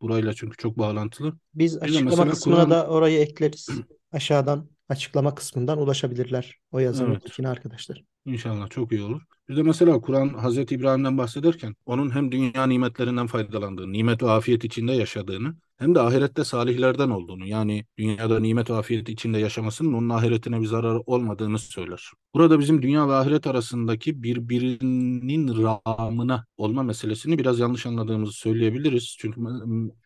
burayla 0.00 0.32
çünkü 0.32 0.56
çok 0.56 0.78
bağlantılı. 0.78 1.32
Biz 1.54 1.78
açıklama 1.78 2.30
kısmına 2.30 2.56
Kur'an... 2.56 2.70
da 2.70 2.86
orayı 2.86 3.18
ekleriz 3.18 3.68
aşağıdan 4.12 4.68
açıklama 4.92 5.34
kısmından 5.34 5.78
ulaşabilirler 5.78 6.60
o 6.72 6.78
yazının 6.78 7.12
Evet. 7.12 7.22
linkine 7.26 7.48
arkadaşlar. 7.48 8.04
İnşallah 8.26 8.70
çok 8.70 8.92
iyi 8.92 9.02
olur. 9.02 9.22
Bir 9.48 9.56
de 9.56 9.62
mesela 9.62 10.00
Kur'an 10.00 10.28
Hazreti 10.28 10.74
İbrahim'den 10.74 11.18
bahsederken 11.18 11.76
onun 11.86 12.10
hem 12.14 12.32
dünya 12.32 12.66
nimetlerinden 12.66 13.26
faydalandığını, 13.26 13.92
nimet 13.92 14.22
ve 14.22 14.30
afiyet 14.30 14.64
içinde 14.64 14.92
yaşadığını 14.92 15.56
hem 15.82 15.94
de 15.94 16.00
ahirette 16.00 16.44
salihlerden 16.44 17.10
olduğunu 17.10 17.46
yani 17.46 17.84
dünyada 17.98 18.40
nimet 18.40 18.70
ve 18.70 18.74
afiyet 18.74 19.08
içinde 19.08 19.38
yaşamasının 19.38 19.92
onun 19.92 20.08
ahiretine 20.08 20.60
bir 20.60 20.66
zararı 20.66 21.00
olmadığını 21.00 21.58
söyler. 21.58 22.10
Burada 22.34 22.58
bizim 22.58 22.82
dünya 22.82 23.08
ve 23.08 23.12
ahiret 23.14 23.46
arasındaki 23.46 24.22
birbirinin 24.22 25.62
rağmına 25.62 26.46
olma 26.56 26.82
meselesini 26.82 27.38
biraz 27.38 27.58
yanlış 27.58 27.86
anladığımızı 27.86 28.32
söyleyebiliriz. 28.32 29.16
Çünkü 29.18 29.40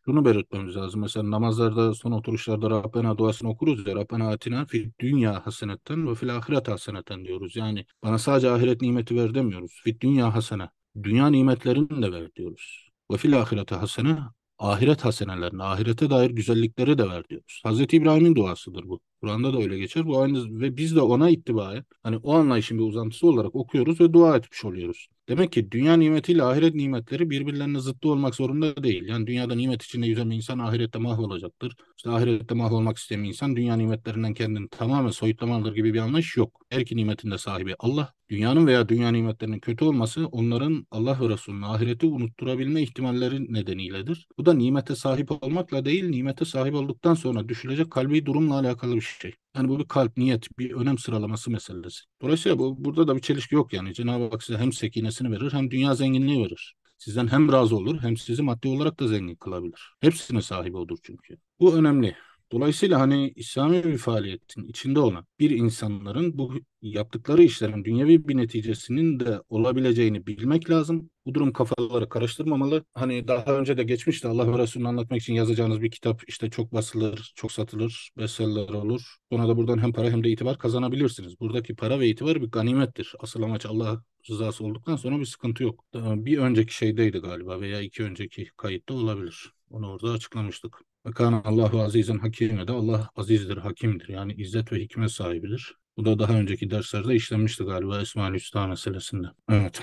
şunu 0.04 0.25
belirtmemiz 0.25 0.76
lazım. 0.76 1.00
Mesela 1.00 1.30
namazlarda 1.30 1.95
son 1.95 2.12
oturuşlarda 2.12 2.71
Rabbena 2.71 3.18
duasını 3.18 3.50
okuruz 3.50 3.87
ya 3.87 3.95
Rabbena 3.97 4.30
atina 4.30 4.66
fid 4.66 4.92
dünya 5.00 5.47
hasenetten 5.47 6.09
ve 6.09 6.14
fil 6.14 6.37
ahiret 6.37 6.68
hasenetten 6.68 7.25
diyoruz. 7.25 7.56
Yani 7.56 7.87
bana 8.02 8.18
sadece 8.18 8.50
ahiret 8.50 8.83
nimeti 8.83 9.16
ver 9.16 9.35
demiyoruz. 9.35 9.80
Fid 9.85 10.00
dünya 10.00 10.35
hasene. 10.35 10.68
Dünya 11.02 11.26
nimetlerini 11.26 12.02
de 12.02 12.12
ver 12.12 12.35
diyoruz. 12.35 12.90
Ve 13.12 13.16
fil 13.16 13.40
ahirete 13.40 13.75
hasene 13.75 14.18
ahiret 14.58 15.04
hasenelerini, 15.04 15.62
ahirete 15.62 16.10
dair 16.10 16.30
güzellikleri 16.30 16.98
de 16.98 17.08
ver 17.10 17.28
diyoruz. 17.28 17.60
Hazreti 17.64 17.96
İbrahim'in 17.96 18.34
duasıdır 18.34 18.84
bu. 18.88 19.00
Kur'an'da 19.20 19.52
da 19.52 19.58
öyle 19.58 19.78
geçer. 19.78 20.06
Bu 20.06 20.20
aynı 20.20 20.61
ve 20.61 20.76
biz 20.76 20.96
de 20.96 21.00
ona 21.00 21.30
itibaren 21.30 21.85
hani 22.02 22.16
o 22.16 22.35
anlayışın 22.35 22.78
bir 22.78 22.85
uzantısı 22.85 23.26
olarak 23.26 23.54
okuyoruz 23.54 24.00
ve 24.00 24.12
dua 24.12 24.37
etmiş 24.37 24.64
oluyoruz. 24.64 25.08
Demek 25.28 25.52
ki 25.52 25.70
dünya 25.70 25.96
nimetiyle 25.96 26.42
ahiret 26.42 26.75
nimetleri 26.75 27.30
birbirlerine 27.30 27.80
zıttı 27.80 28.08
olmak 28.08 28.35
zorunda 28.35 28.82
değil. 28.82 29.02
Yani 29.06 29.26
dünyada 29.26 29.54
nimet 29.54 29.82
içinde 29.82 30.06
yüzen 30.06 30.30
bir 30.30 30.37
insan 30.37 30.58
ahirette 30.58 30.99
mahvolacaktır. 30.99 31.76
İşte 31.96 32.11
ahirette 32.11 32.54
mahvolmak 32.54 32.96
isteyen 32.96 33.23
insan 33.23 33.56
dünya 33.56 33.76
nimetlerinden 33.76 34.35
kendini 34.35 34.68
tamamen 34.68 35.11
soyutlamalıdır 35.11 35.75
gibi 35.75 35.94
bir 35.94 35.99
anlayış 35.99 36.37
yok. 36.37 36.61
Her 36.70 36.80
iki 36.80 36.96
nimetin 36.96 37.30
de 37.30 37.38
sahibi 37.38 37.75
Allah. 37.78 38.12
Dünyanın 38.28 38.66
veya 38.66 38.88
dünya 38.88 39.08
nimetlerinin 39.11 39.61
kötü 39.61 39.85
olması 39.85 40.26
onların 40.26 40.87
Allah 40.90 41.20
ve 41.20 41.28
Resulü'nün 41.28 41.62
ahireti 41.62 42.06
unutturabilme 42.06 42.82
ihtimalleri 42.82 43.52
nedeniyledir. 43.52 44.28
Bu 44.38 44.46
da 44.46 44.52
nimete 44.54 44.94
sahip 44.96 45.44
olmakla 45.44 45.85
değil, 45.85 46.04
nimete 46.04 46.44
sahip 46.44 46.75
olduktan 46.75 47.14
sonra 47.14 47.49
düşülecek 47.49 47.90
kalbi 47.90 48.26
durumla 48.26 48.58
alakalı 48.58 48.96
bir 48.96 49.00
şey. 49.20 49.34
Yani 49.56 49.68
bu 49.68 49.78
bir 49.78 49.88
kalp, 49.88 50.16
niyet, 50.16 50.58
bir 50.58 50.72
önem 50.72 50.98
sıralaması 50.98 51.50
meselesi. 51.50 52.00
Dolayısıyla 52.22 52.58
bu, 52.58 52.84
burada 52.84 53.08
da 53.08 53.16
bir 53.16 53.20
çelişki 53.20 53.54
yok 53.54 53.72
yani. 53.72 53.94
Cenab-ı 53.94 54.30
Hak 54.30 54.42
size 54.42 54.58
hem 54.58 54.72
sekinesini 54.72 55.30
verir 55.30 55.52
hem 55.52 55.70
dünya 55.70 55.94
zenginliği 55.94 56.44
verir. 56.44 56.75
Sizden 56.98 57.28
hem 57.28 57.52
razı 57.52 57.76
olur 57.76 58.02
hem 58.02 58.16
sizi 58.16 58.42
maddi 58.42 58.68
olarak 58.68 59.00
da 59.00 59.08
zengin 59.08 59.34
kılabilir. 59.34 59.80
Hepsine 60.00 60.42
sahibi 60.42 60.76
olur 60.76 60.98
çünkü. 61.02 61.36
Bu 61.60 61.76
önemli. 61.76 62.16
Dolayısıyla 62.53 63.00
hani 63.00 63.33
İslami 63.37 63.85
bir 63.85 63.99
faaliyetin 63.99 64.65
içinde 64.65 65.00
olan 65.00 65.26
bir 65.38 65.50
insanların 65.50 66.38
bu 66.38 66.55
yaptıkları 66.83 67.43
işlerin 67.43 67.85
dünyevi 67.85 68.29
bir 68.29 68.37
neticesinin 68.37 69.21
de 69.21 69.41
olabileceğini 69.49 70.26
bilmek 70.26 70.71
lazım. 70.71 71.11
Bu 71.26 71.35
durum 71.35 71.53
kafaları 71.53 72.09
karıştırmamalı. 72.09 72.85
Hani 72.95 73.29
daha 73.29 73.59
önce 73.59 73.76
de 73.76 73.85
geçmişti 73.85 74.29
Allah 74.29 74.53
ve 74.53 74.59
Resulü'nü 74.59 74.88
anlatmak 74.88 75.21
için 75.21 75.35
yazacağınız 75.35 75.83
bir 75.83 75.91
kitap 75.91 76.23
işte 76.29 76.50
çok 76.50 76.73
basılır, 76.73 77.33
çok 77.37 77.53
satılır, 77.53 78.11
bestseller 78.19 78.69
olur. 78.69 79.17
Sonra 79.33 79.49
da 79.49 79.57
buradan 79.57 79.79
hem 79.79 79.93
para 79.93 80.11
hem 80.11 80.25
de 80.25 80.31
itibar 80.31 80.59
kazanabilirsiniz. 80.59 81.41
Buradaki 81.41 81.75
para 81.76 82.00
ve 82.00 82.09
itibar 82.09 82.43
bir 82.43 82.50
ganimettir. 82.50 83.15
Asıl 83.21 83.43
amaç 83.43 83.67
Allah 83.67 84.03
rızası 84.31 84.65
olduktan 84.65 84.97
sonra 84.97 85.19
bir 85.21 85.26
sıkıntı 85.26 85.62
yok. 85.62 85.85
Bir 85.95 86.38
önceki 86.38 86.75
şeydeydi 86.75 87.19
galiba 87.19 87.61
veya 87.61 87.81
iki 87.81 88.03
önceki 88.03 88.47
kayıtta 88.57 88.95
olabilir. 88.95 89.53
Onu 89.71 89.91
orada 89.91 90.11
açıklamıştık. 90.11 90.79
Ve 91.06 91.10
kana 91.10 91.42
Allahu 91.44 91.82
azizen 91.82 92.18
hakime 92.18 92.68
de 92.68 92.72
Allah 92.72 93.10
azizdir, 93.16 93.56
hakimdir. 93.56 94.08
Yani 94.08 94.34
izzet 94.34 94.72
ve 94.72 94.76
hikmet 94.76 95.10
sahibidir. 95.10 95.75
Bu 95.96 96.04
da 96.04 96.18
daha 96.18 96.32
önceki 96.32 96.70
derslerde 96.70 97.14
işlenmişti 97.14 97.64
galiba 97.64 98.00
Esma-ül 98.00 98.34
Hüsna 98.34 98.66
meselesinde. 98.66 99.26
Evet. 99.50 99.82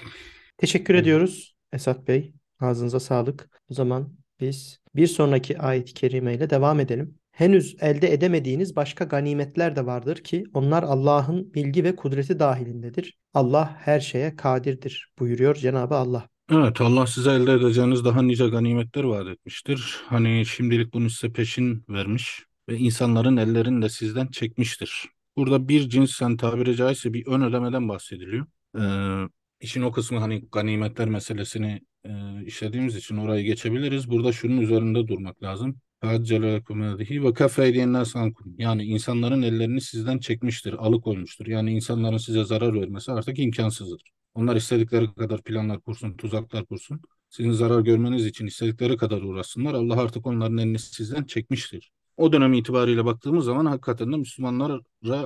Teşekkür 0.57 0.95
ediyoruz 0.95 1.55
Esat 1.73 2.07
Bey. 2.07 2.33
Ağzınıza 2.59 2.99
sağlık. 2.99 3.61
O 3.69 3.73
zaman 3.73 4.17
biz 4.39 4.79
bir 4.95 5.07
sonraki 5.07 5.59
ayet-i 5.59 5.93
kerime 5.93 6.33
ile 6.33 6.49
devam 6.49 6.79
edelim. 6.79 7.15
Henüz 7.31 7.75
elde 7.79 8.13
edemediğiniz 8.13 8.75
başka 8.75 9.05
ganimetler 9.05 9.75
de 9.75 9.85
vardır 9.85 10.15
ki 10.15 10.43
onlar 10.53 10.83
Allah'ın 10.83 11.53
bilgi 11.53 11.83
ve 11.83 11.95
kudreti 11.95 12.39
dahilindedir. 12.39 13.17
Allah 13.33 13.75
her 13.79 13.99
şeye 13.99 14.35
kadirdir 14.35 15.11
buyuruyor 15.19 15.55
Cenabı 15.55 15.95
Allah. 15.95 16.29
Evet 16.51 16.81
Allah 16.81 17.07
size 17.07 17.31
elde 17.31 17.53
edeceğiniz 17.53 18.05
daha 18.05 18.21
nice 18.21 18.47
ganimetler 18.47 19.03
vaat 19.03 19.27
etmiştir. 19.27 20.01
Hani 20.07 20.45
şimdilik 20.45 20.93
bunu 20.93 21.09
size 21.09 21.33
peşin 21.33 21.85
vermiş 21.89 22.43
ve 22.69 22.77
insanların 22.77 23.37
ellerini 23.37 23.81
de 23.81 23.89
sizden 23.89 24.27
çekmiştir. 24.27 25.05
Burada 25.37 25.67
bir 25.67 25.89
cinsen 25.89 26.37
tabiri 26.37 26.75
caizse 26.75 27.13
bir 27.13 27.27
ön 27.27 27.41
ödemeden 27.41 27.89
bahsediliyor. 27.89 28.45
Ee, 28.79 29.29
işin 29.59 29.81
o 29.81 29.91
kısmı 29.91 30.19
hani 30.19 30.49
ganimetler 30.51 31.09
meselesini 31.09 31.81
e, 32.05 32.11
işlediğimiz 32.45 32.95
için 32.95 33.17
orayı 33.17 33.45
geçebiliriz. 33.45 34.09
Burada 34.09 34.31
şunun 34.31 34.61
üzerinde 34.61 35.07
durmak 35.07 35.43
lazım. 35.43 35.75
ve 37.23 37.33
kafeydiyenler 37.33 38.05
sankum. 38.05 38.55
Yani 38.57 38.83
insanların 38.83 39.41
ellerini 39.41 39.81
sizden 39.81 40.19
çekmiştir, 40.19 40.73
alıkoymuştur. 40.73 41.47
Yani 41.47 41.71
insanların 41.73 42.17
size 42.17 42.43
zarar 42.43 42.73
vermesi 42.73 43.11
artık 43.11 43.39
imkansızdır. 43.39 44.13
Onlar 44.33 44.55
istedikleri 44.55 45.13
kadar 45.13 45.41
planlar 45.41 45.81
kursun, 45.81 46.13
tuzaklar 46.17 46.65
kursun. 46.65 47.01
Sizin 47.29 47.51
zarar 47.51 47.81
görmeniz 47.81 48.25
için 48.25 48.47
istedikleri 48.47 48.97
kadar 48.97 49.21
uğraşsınlar. 49.21 49.73
Allah 49.73 50.01
artık 50.01 50.25
onların 50.25 50.57
elini 50.57 50.79
sizden 50.79 51.23
çekmiştir. 51.23 51.91
O 52.17 52.33
dönem 52.33 52.53
itibariyle 52.53 53.05
baktığımız 53.05 53.45
zaman 53.45 53.65
hakikaten 53.65 54.11
de 54.11 54.17
Müslümanlara 54.17 54.79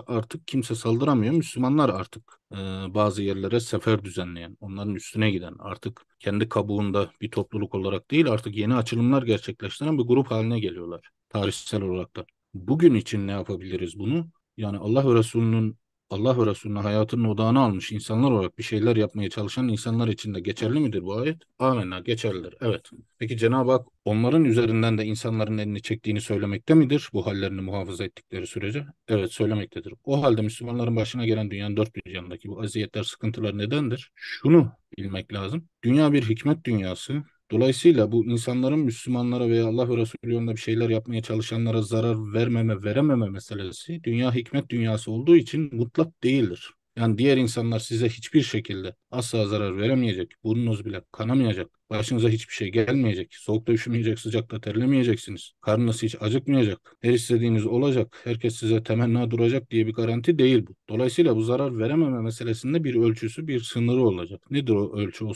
artık 0.07 0.47
kimse 0.47 0.75
saldıramıyor. 0.75 1.33
Müslümanlar 1.33 1.89
artık 1.89 2.39
e, 2.51 2.55
bazı 2.93 3.23
yerlere 3.23 3.59
sefer 3.59 4.03
düzenleyen, 4.03 4.57
onların 4.59 4.95
üstüne 4.95 5.31
giden, 5.31 5.55
artık 5.59 6.01
kendi 6.19 6.49
kabuğunda 6.49 7.11
bir 7.21 7.31
topluluk 7.31 7.75
olarak 7.75 8.11
değil 8.11 8.31
artık 8.31 8.55
yeni 8.55 8.75
açılımlar 8.75 9.23
gerçekleştiren 9.23 9.97
bir 9.97 10.03
grup 10.03 10.31
haline 10.31 10.59
geliyorlar 10.59 11.09
tarihsel 11.29 11.81
olarak 11.81 12.15
da. 12.15 12.25
Bugün 12.53 12.93
için 12.95 13.27
ne 13.27 13.31
yapabiliriz 13.31 13.99
bunu? 13.99 14.29
Yani 14.57 14.77
Allah 14.77 15.09
ve 15.09 15.19
Resulünün 15.19 15.77
Allah 16.09 16.41
ve 16.41 16.45
Resulüne 16.45 16.79
hayatının 16.79 17.23
odağını 17.23 17.59
almış 17.59 17.91
insanlar 17.91 18.31
olarak 18.31 18.57
bir 18.57 18.63
şeyler 18.63 18.95
yapmaya 18.95 19.29
çalışan 19.29 19.67
insanlar 19.67 20.07
için 20.07 20.33
de 20.33 20.39
geçerli 20.39 20.79
midir 20.79 21.03
bu 21.03 21.17
ayet? 21.17 21.37
Amenna 21.59 21.99
geçerlidir. 21.99 22.55
Evet. 22.61 22.89
Peki 23.19 23.37
Cenab-ı 23.37 23.71
Hak 23.71 23.87
onların 24.05 24.45
üzerinden 24.45 24.97
de 24.97 25.05
insanların 25.05 25.57
elini 25.57 25.81
çektiğini 25.81 26.21
söylemekte 26.21 26.73
midir 26.73 27.09
bu 27.13 27.25
hallerini 27.25 27.61
muhafaza 27.61 28.03
ettikleri 28.03 28.47
sürece? 28.47 28.85
Evet 29.07 29.31
söylemektedir. 29.31 29.93
O 30.03 30.23
halde 30.23 30.41
Müslümanların 30.41 30.95
başına 30.95 31.25
gelen 31.25 31.51
dünyanın 31.51 31.77
dört 31.77 31.95
bir 31.95 32.11
yanındaki 32.11 32.49
bu 32.49 32.61
aziyetler, 32.61 33.03
sıkıntılar 33.03 33.57
nedendir? 33.57 34.11
Şunu 34.15 34.71
bilmek 34.97 35.33
lazım. 35.33 35.69
Dünya 35.83 36.13
bir 36.13 36.29
hikmet 36.29 36.65
dünyası. 36.65 37.23
Dolayısıyla 37.51 38.11
bu 38.11 38.25
insanların 38.25 38.79
Müslümanlara 38.79 39.49
veya 39.49 39.65
Allah 39.67 39.89
ve 39.89 39.97
Resulü 39.97 40.33
yolunda 40.33 40.51
bir 40.51 40.57
şeyler 40.61 40.89
yapmaya 40.89 41.21
çalışanlara 41.21 41.81
zarar 41.81 42.33
vermeme, 42.33 42.83
verememe 42.83 43.29
meselesi 43.29 44.03
dünya 44.03 44.35
hikmet 44.35 44.69
dünyası 44.69 45.11
olduğu 45.11 45.35
için 45.35 45.75
mutlak 45.75 46.23
değildir. 46.23 46.73
Yani 46.97 47.17
diğer 47.17 47.37
insanlar 47.37 47.79
size 47.79 48.09
hiçbir 48.09 48.41
şekilde 48.41 48.95
asla 49.11 49.47
zarar 49.47 49.77
veremeyecek, 49.77 50.31
burnunuz 50.43 50.85
bile 50.85 51.01
kanamayacak, 51.11 51.79
başınıza 51.89 52.29
hiçbir 52.29 52.53
şey 52.53 52.71
gelmeyecek, 52.71 53.33
soğukta 53.35 53.73
üşümeyecek, 53.73 54.19
sıcakta 54.19 54.61
terlemeyeceksiniz, 54.61 55.51
karnınız 55.61 56.03
hiç 56.03 56.15
acıkmayacak, 56.21 56.95
her 57.01 57.13
istediğiniz 57.13 57.65
olacak, 57.65 58.17
herkes 58.23 58.55
size 58.55 58.83
temenna 58.83 59.31
duracak 59.31 59.71
diye 59.71 59.87
bir 59.87 59.93
garanti 59.93 60.39
değil 60.39 60.65
bu. 60.67 60.75
Dolayısıyla 60.89 61.35
bu 61.35 61.41
zarar 61.41 61.79
verememe 61.79 62.21
meselesinde 62.21 62.83
bir 62.83 62.95
ölçüsü, 62.95 63.47
bir 63.47 63.59
sınırı 63.59 64.01
olacak. 64.03 64.51
Nedir 64.51 64.73
o 64.73 64.97
ölçü, 64.97 65.25
o? 65.25 65.33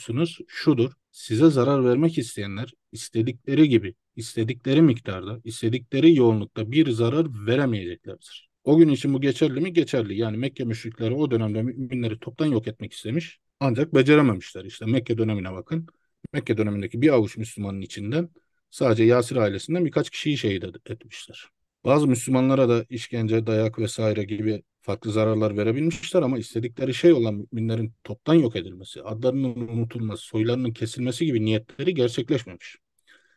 Şudur, 0.48 0.92
size 1.12 1.50
zarar 1.50 1.86
vermek 1.86 2.18
isteyenler 2.18 2.74
istedikleri 2.92 3.70
gibi, 3.70 3.96
istedikleri 4.16 4.82
miktarda, 4.82 5.42
istedikleri 5.44 6.16
yoğunlukta 6.16 6.72
bir 6.72 6.92
zarar 6.92 7.28
veremeyeceklerdir. 7.48 8.51
O 8.64 8.78
gün 8.78 8.90
için 8.90 9.14
bu 9.14 9.22
geçerli 9.22 9.60
mi? 9.60 9.74
Geçerli. 9.74 10.18
Yani 10.18 10.38
Mekke 10.38 10.64
müşrikleri 10.64 11.14
o 11.14 11.32
dönemde 11.32 11.62
müminleri 11.62 12.20
toptan 12.20 12.46
yok 12.46 12.68
etmek 12.68 12.94
istemiş. 12.94 13.40
Ancak 13.60 13.96
becerememişler. 13.96 14.66
İşte 14.66 14.86
Mekke 14.86 15.18
dönemine 15.18 15.54
bakın. 15.54 15.88
Mekke 16.34 16.58
dönemindeki 16.58 17.02
bir 17.02 17.10
avuç 17.10 17.38
Müslümanın 17.38 17.82
içinden 17.82 18.30
sadece 18.70 19.04
Yasir 19.04 19.36
ailesinden 19.36 19.86
birkaç 19.86 20.10
kişiyi 20.10 20.38
şehit 20.38 20.64
etmişler. 20.90 21.46
Bazı 21.86 22.08
Müslümanlara 22.08 22.70
da 22.70 22.86
işkence, 22.90 23.48
dayak 23.48 23.80
vesaire 23.80 24.24
gibi 24.24 24.64
farklı 24.82 25.12
zararlar 25.12 25.58
verebilmişler 25.58 26.22
ama 26.22 26.38
istedikleri 26.38 26.94
şey 26.94 27.14
olan 27.14 27.48
müminlerin 27.52 27.94
toptan 28.04 28.34
yok 28.34 28.56
edilmesi, 28.56 29.02
adlarının 29.02 29.68
unutulması, 29.68 30.24
soylarının 30.24 30.74
kesilmesi 30.74 31.26
gibi 31.26 31.46
niyetleri 31.46 31.94
gerçekleşmemiş. 31.94 32.78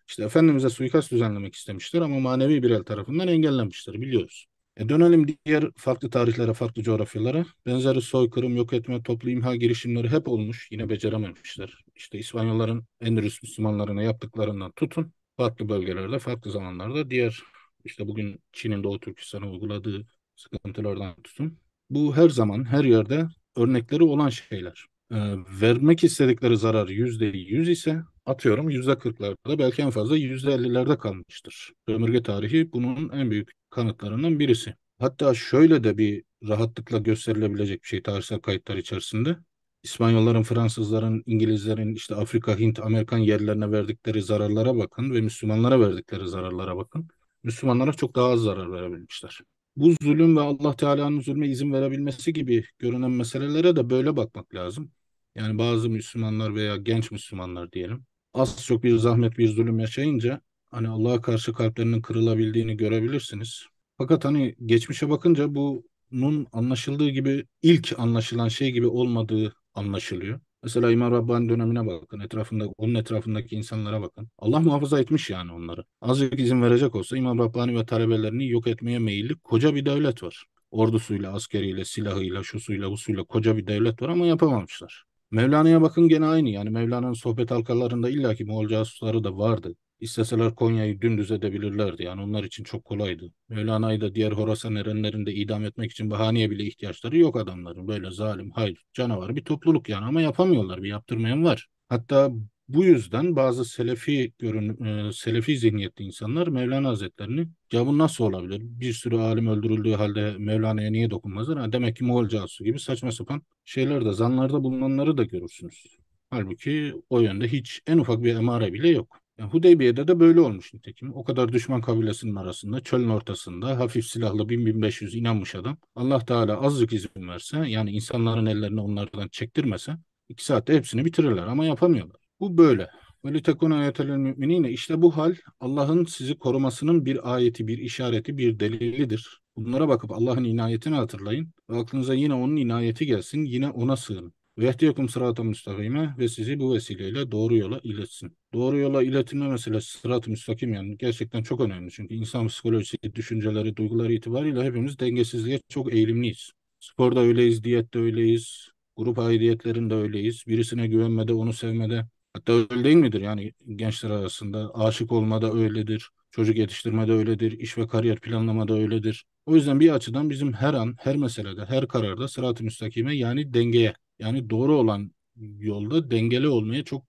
İşte 0.08 0.24
Efendimiz'e 0.24 0.70
suikast 0.70 1.12
düzenlemek 1.12 1.54
istemişler 1.54 2.00
ama 2.00 2.20
manevi 2.20 2.62
bir 2.62 2.70
el 2.70 2.82
tarafından 2.82 3.28
engellenmişler 3.28 4.00
biliyoruz. 4.00 4.46
E 4.76 4.88
dönelim 4.88 5.26
diğer 5.28 5.64
farklı 5.76 6.10
tarihlere, 6.10 6.52
farklı 6.52 6.82
coğrafyalara. 6.82 7.46
Benzeri 7.66 8.00
soykırım, 8.00 8.56
yok 8.56 8.72
etme, 8.72 9.02
toplu 9.02 9.30
imha 9.30 9.56
girişimleri 9.56 10.08
hep 10.08 10.28
olmuş. 10.28 10.68
Yine 10.70 10.88
becerememişler. 10.88 11.84
İşte 11.94 12.18
İspanyolların 12.18 12.84
Endülüs 13.00 13.42
Müslümanlarına 13.42 14.02
yaptıklarından 14.02 14.72
tutun. 14.72 15.12
Farklı 15.36 15.68
bölgelerde, 15.68 16.18
farklı 16.18 16.50
zamanlarda 16.50 17.10
diğer 17.10 17.42
işte 17.84 18.08
bugün 18.08 18.40
Çin'in 18.52 18.84
Doğu 18.84 19.00
Türkistan'a 19.00 19.50
uyguladığı 19.50 20.06
sıkıntılardan 20.36 21.14
tutun. 21.22 21.58
Bu 21.90 22.16
her 22.16 22.28
zaman 22.28 22.64
her 22.64 22.84
yerde 22.84 23.26
örnekleri 23.56 24.02
olan 24.02 24.28
şeyler. 24.28 24.86
Ee, 25.12 25.16
vermek 25.60 26.04
istedikleri 26.04 26.56
zarar 26.56 26.88
yüzde 26.88 27.26
yüz 27.26 27.68
ise 27.68 28.02
atıyorum 28.26 28.70
yüzde 28.70 28.98
kırklarda 28.98 29.58
belki 29.58 29.82
en 29.82 29.90
fazla 29.90 30.16
yüzde 30.16 30.52
ellilerde 30.52 30.98
kalmıştır. 30.98 31.72
Sömürge 31.88 32.22
tarihi 32.22 32.72
bunun 32.72 33.08
en 33.08 33.30
büyük 33.30 33.50
kanıtlarından 33.74 34.38
birisi. 34.38 34.74
Hatta 34.98 35.34
şöyle 35.34 35.84
de 35.84 35.98
bir 35.98 36.24
rahatlıkla 36.48 36.98
gösterilebilecek 36.98 37.82
bir 37.82 37.88
şey 37.88 38.02
tarihsel 38.02 38.40
kayıtlar 38.40 38.76
içerisinde. 38.76 39.36
İspanyolların, 39.82 40.42
Fransızların, 40.42 41.22
İngilizlerin, 41.26 41.94
işte 41.94 42.14
Afrika, 42.14 42.58
Hint, 42.58 42.80
Amerikan 42.80 43.18
yerlerine 43.18 43.72
verdikleri 43.72 44.22
zararlara 44.22 44.76
bakın 44.76 45.14
ve 45.14 45.20
Müslümanlara 45.20 45.80
verdikleri 45.80 46.28
zararlara 46.28 46.76
bakın. 46.76 47.08
Müslümanlara 47.42 47.92
çok 47.92 48.14
daha 48.16 48.30
az 48.30 48.40
zarar 48.40 48.72
verebilmişler. 48.72 49.40
Bu 49.76 49.94
zulüm 50.02 50.36
ve 50.36 50.40
Allah 50.40 50.76
Teala'nın 50.76 51.20
zulme 51.20 51.48
izin 51.48 51.72
verebilmesi 51.72 52.32
gibi 52.32 52.64
görünen 52.78 53.10
meselelere 53.10 53.76
de 53.76 53.90
böyle 53.90 54.16
bakmak 54.16 54.54
lazım. 54.54 54.90
Yani 55.34 55.58
bazı 55.58 55.90
Müslümanlar 55.90 56.54
veya 56.54 56.76
genç 56.76 57.10
Müslümanlar 57.10 57.72
diyelim 57.72 58.06
az 58.34 58.64
çok 58.64 58.82
bir 58.82 58.96
zahmet 58.96 59.38
bir 59.38 59.48
zulüm 59.48 59.78
yaşayınca 59.80 60.40
hani 60.74 60.88
Allah'a 60.88 61.20
karşı 61.20 61.52
kalplerinin 61.52 62.02
kırılabildiğini 62.02 62.76
görebilirsiniz. 62.76 63.66
Fakat 63.98 64.24
hani 64.24 64.54
geçmişe 64.66 65.10
bakınca 65.10 65.54
bunun 65.54 66.46
anlaşıldığı 66.52 67.08
gibi 67.08 67.46
ilk 67.62 67.94
anlaşılan 67.98 68.48
şey 68.48 68.70
gibi 68.72 68.86
olmadığı 68.86 69.54
anlaşılıyor. 69.74 70.40
Mesela 70.62 70.90
İmam 70.90 71.12
Rabbani 71.12 71.48
dönemine 71.48 71.86
bakın, 71.86 72.20
etrafında 72.20 72.66
onun 72.66 72.94
etrafındaki 72.94 73.56
insanlara 73.56 74.02
bakın. 74.02 74.28
Allah 74.38 74.60
muhafaza 74.60 75.00
etmiş 75.00 75.30
yani 75.30 75.52
onları. 75.52 75.84
Azıcık 76.00 76.40
izin 76.40 76.62
verecek 76.62 76.94
olsa 76.94 77.16
İmam 77.16 77.38
Rabbani 77.38 77.78
ve 77.78 77.86
talebelerini 77.86 78.48
yok 78.48 78.66
etmeye 78.66 78.98
meyilli 78.98 79.34
koca 79.34 79.74
bir 79.74 79.86
devlet 79.86 80.22
var. 80.22 80.44
Ordusuyla, 80.70 81.32
askeriyle, 81.32 81.84
silahıyla, 81.84 82.42
şusuyla, 82.42 82.90
busuyla 82.90 83.24
koca 83.24 83.56
bir 83.56 83.66
devlet 83.66 84.02
var 84.02 84.08
ama 84.08 84.26
yapamamışlar. 84.26 85.04
Mevlana'ya 85.30 85.82
bakın 85.82 86.08
gene 86.08 86.26
aynı 86.26 86.48
yani 86.50 86.70
Mevlana'nın 86.70 87.12
sohbet 87.12 87.50
halkalarında 87.50 88.10
illaki 88.10 88.44
Moğol 88.44 88.68
casusları 88.68 89.24
da 89.24 89.38
vardı. 89.38 89.74
İsteseler 90.00 90.54
Konya'yı 90.54 91.00
dümdüz 91.00 91.30
edebilirlerdi. 91.30 92.02
Yani 92.02 92.22
onlar 92.22 92.44
için 92.44 92.64
çok 92.64 92.84
kolaydı. 92.84 93.32
Mevlana'yı 93.48 94.00
da 94.00 94.14
diğer 94.14 94.32
Horasan 94.32 94.74
erenlerinde 94.74 95.34
idam 95.34 95.64
etmek 95.64 95.90
için 95.90 96.10
bahaneye 96.10 96.50
bile 96.50 96.64
ihtiyaçları 96.64 97.18
yok 97.18 97.36
adamların. 97.36 97.88
Böyle 97.88 98.10
zalim, 98.10 98.50
hayır, 98.50 98.84
canavar 98.92 99.36
bir 99.36 99.44
topluluk 99.44 99.88
yani 99.88 100.04
ama 100.04 100.20
yapamıyorlar. 100.20 100.82
Bir 100.82 100.88
yaptırmayan 100.88 101.44
var. 101.44 101.66
Hatta 101.88 102.30
bu 102.68 102.84
yüzden 102.84 103.36
bazı 103.36 103.64
Selefi 103.64 104.32
görün, 104.38 104.84
e, 104.84 105.12
Selefi 105.12 105.58
zihniyetli 105.58 106.04
insanlar 106.04 106.48
Mevlana 106.48 106.88
Hazretlerini 106.88 107.48
ya 107.72 107.86
bu 107.86 107.98
nasıl 107.98 108.24
olabilir? 108.24 108.60
Bir 108.62 108.92
sürü 108.92 109.16
alim 109.16 109.46
öldürüldüğü 109.46 109.92
halde 109.92 110.34
Mevlana'ya 110.38 110.90
niye 110.90 111.10
dokunmazlar? 111.10 111.58
Ha, 111.58 111.72
demek 111.72 111.96
ki 111.96 112.04
Moğol 112.04 112.28
casusu 112.28 112.64
gibi 112.64 112.80
saçma 112.80 113.12
sapan 113.12 113.42
şeyler 113.64 114.04
de 114.04 114.12
zanlarda 114.12 114.64
bulunanları 114.64 115.16
da 115.16 115.24
görürsünüz. 115.24 115.86
Halbuki 116.30 116.94
o 117.10 117.20
yönde 117.20 117.48
hiç 117.48 117.80
en 117.86 117.98
ufak 117.98 118.22
bir 118.22 118.34
emare 118.34 118.72
bile 118.72 118.88
yok. 118.88 119.23
Yani 119.38 119.50
Hudeybiye'de 119.50 120.08
de 120.08 120.20
böyle 120.20 120.40
olmuş 120.40 120.74
nitekim. 120.74 121.14
O 121.14 121.24
kadar 121.24 121.52
düşman 121.52 121.80
kabilesinin 121.80 122.34
arasında, 122.34 122.80
çölün 122.80 123.08
ortasında 123.08 123.78
hafif 123.78 124.06
silahlı 124.06 124.48
1000-1500 124.48 125.16
inanmış 125.16 125.54
adam. 125.54 125.76
Allah 125.94 126.24
Teala 126.24 126.60
azıcık 126.60 126.92
izin 126.92 127.28
verse, 127.28 127.58
yani 127.68 127.90
insanların 127.90 128.46
ellerini 128.46 128.80
onlardan 128.80 129.28
çektirmese, 129.28 129.96
iki 130.28 130.44
saatte 130.44 130.74
hepsini 130.74 131.04
bitirirler 131.04 131.46
ama 131.46 131.64
yapamıyorlar. 131.64 132.20
Bu 132.40 132.58
böyle. 132.58 132.88
Ve 133.24 133.34
litekune 133.34 133.74
ayetel 133.74 134.06
müminine 134.06 134.70
işte 134.70 135.02
bu 135.02 135.16
hal 135.16 135.34
Allah'ın 135.60 136.04
sizi 136.04 136.38
korumasının 136.38 137.04
bir 137.04 137.34
ayeti, 137.34 137.66
bir 137.66 137.78
işareti, 137.78 138.36
bir 138.38 138.60
delilidir. 138.60 139.40
Bunlara 139.56 139.88
bakıp 139.88 140.12
Allah'ın 140.12 140.44
inayetini 140.44 140.94
hatırlayın 140.94 141.52
ve 141.70 141.76
aklınıza 141.76 142.14
yine 142.14 142.34
onun 142.34 142.56
inayeti 142.56 143.06
gelsin, 143.06 143.44
yine 143.44 143.70
ona 143.70 143.96
sığın. 143.96 144.34
Ve 144.58 144.64
yehdiyekum 144.64 145.08
sırat-ı 145.08 145.44
müstakime 145.44 146.14
ve 146.18 146.28
sizi 146.28 146.60
bu 146.60 146.74
vesileyle 146.74 147.30
doğru 147.30 147.56
yola 147.56 147.80
iletsin. 147.82 148.36
Doğru 148.52 148.78
yola 148.78 149.02
iletilme 149.02 149.48
meselesi 149.48 149.98
sırat-ı 149.98 150.30
müstakim 150.30 150.74
yani 150.74 150.96
gerçekten 150.98 151.42
çok 151.42 151.60
önemli. 151.60 151.90
Çünkü 151.90 152.14
insan 152.14 152.46
psikolojisi, 152.46 152.96
düşünceleri, 153.14 153.76
duyguları 153.76 154.12
itibariyle 154.12 154.64
hepimiz 154.64 154.98
dengesizliğe 154.98 155.60
çok 155.68 155.94
eğilimliyiz. 155.94 156.50
Sporda 156.80 157.20
öyleyiz, 157.20 157.64
diyette 157.64 157.98
öyleyiz, 157.98 158.68
grup 158.96 159.18
aidiyetlerinde 159.18 159.94
öyleyiz. 159.94 160.44
Birisine 160.46 160.86
güvenmede, 160.86 161.32
onu 161.32 161.52
sevmede. 161.52 162.06
Hatta 162.32 162.52
öyle 162.52 162.84
değil 162.84 162.96
midir? 162.96 163.20
Yani 163.20 163.52
gençler 163.76 164.10
arasında 164.10 164.74
aşık 164.74 165.12
olmada 165.12 165.52
öyledir. 165.52 166.10
Çocuk 166.30 166.56
yetiştirmede 166.56 167.12
öyledir. 167.12 167.52
iş 167.52 167.78
ve 167.78 167.86
kariyer 167.86 168.20
planlamada 168.20 168.74
öyledir. 168.74 169.24
O 169.46 169.54
yüzden 169.54 169.80
bir 169.80 169.94
açıdan 169.94 170.30
bizim 170.30 170.52
her 170.52 170.74
an, 170.74 170.94
her 170.98 171.16
meselede, 171.16 171.64
her 171.64 171.88
kararda 171.88 172.28
sırat-ı 172.28 172.64
müstakime 172.64 173.16
yani 173.16 173.54
dengeye 173.54 173.94
yani 174.18 174.50
doğru 174.50 174.76
olan 174.76 175.12
yolda 175.58 176.10
dengeli 176.10 176.48
olmaya 176.48 176.84
çok 176.84 177.04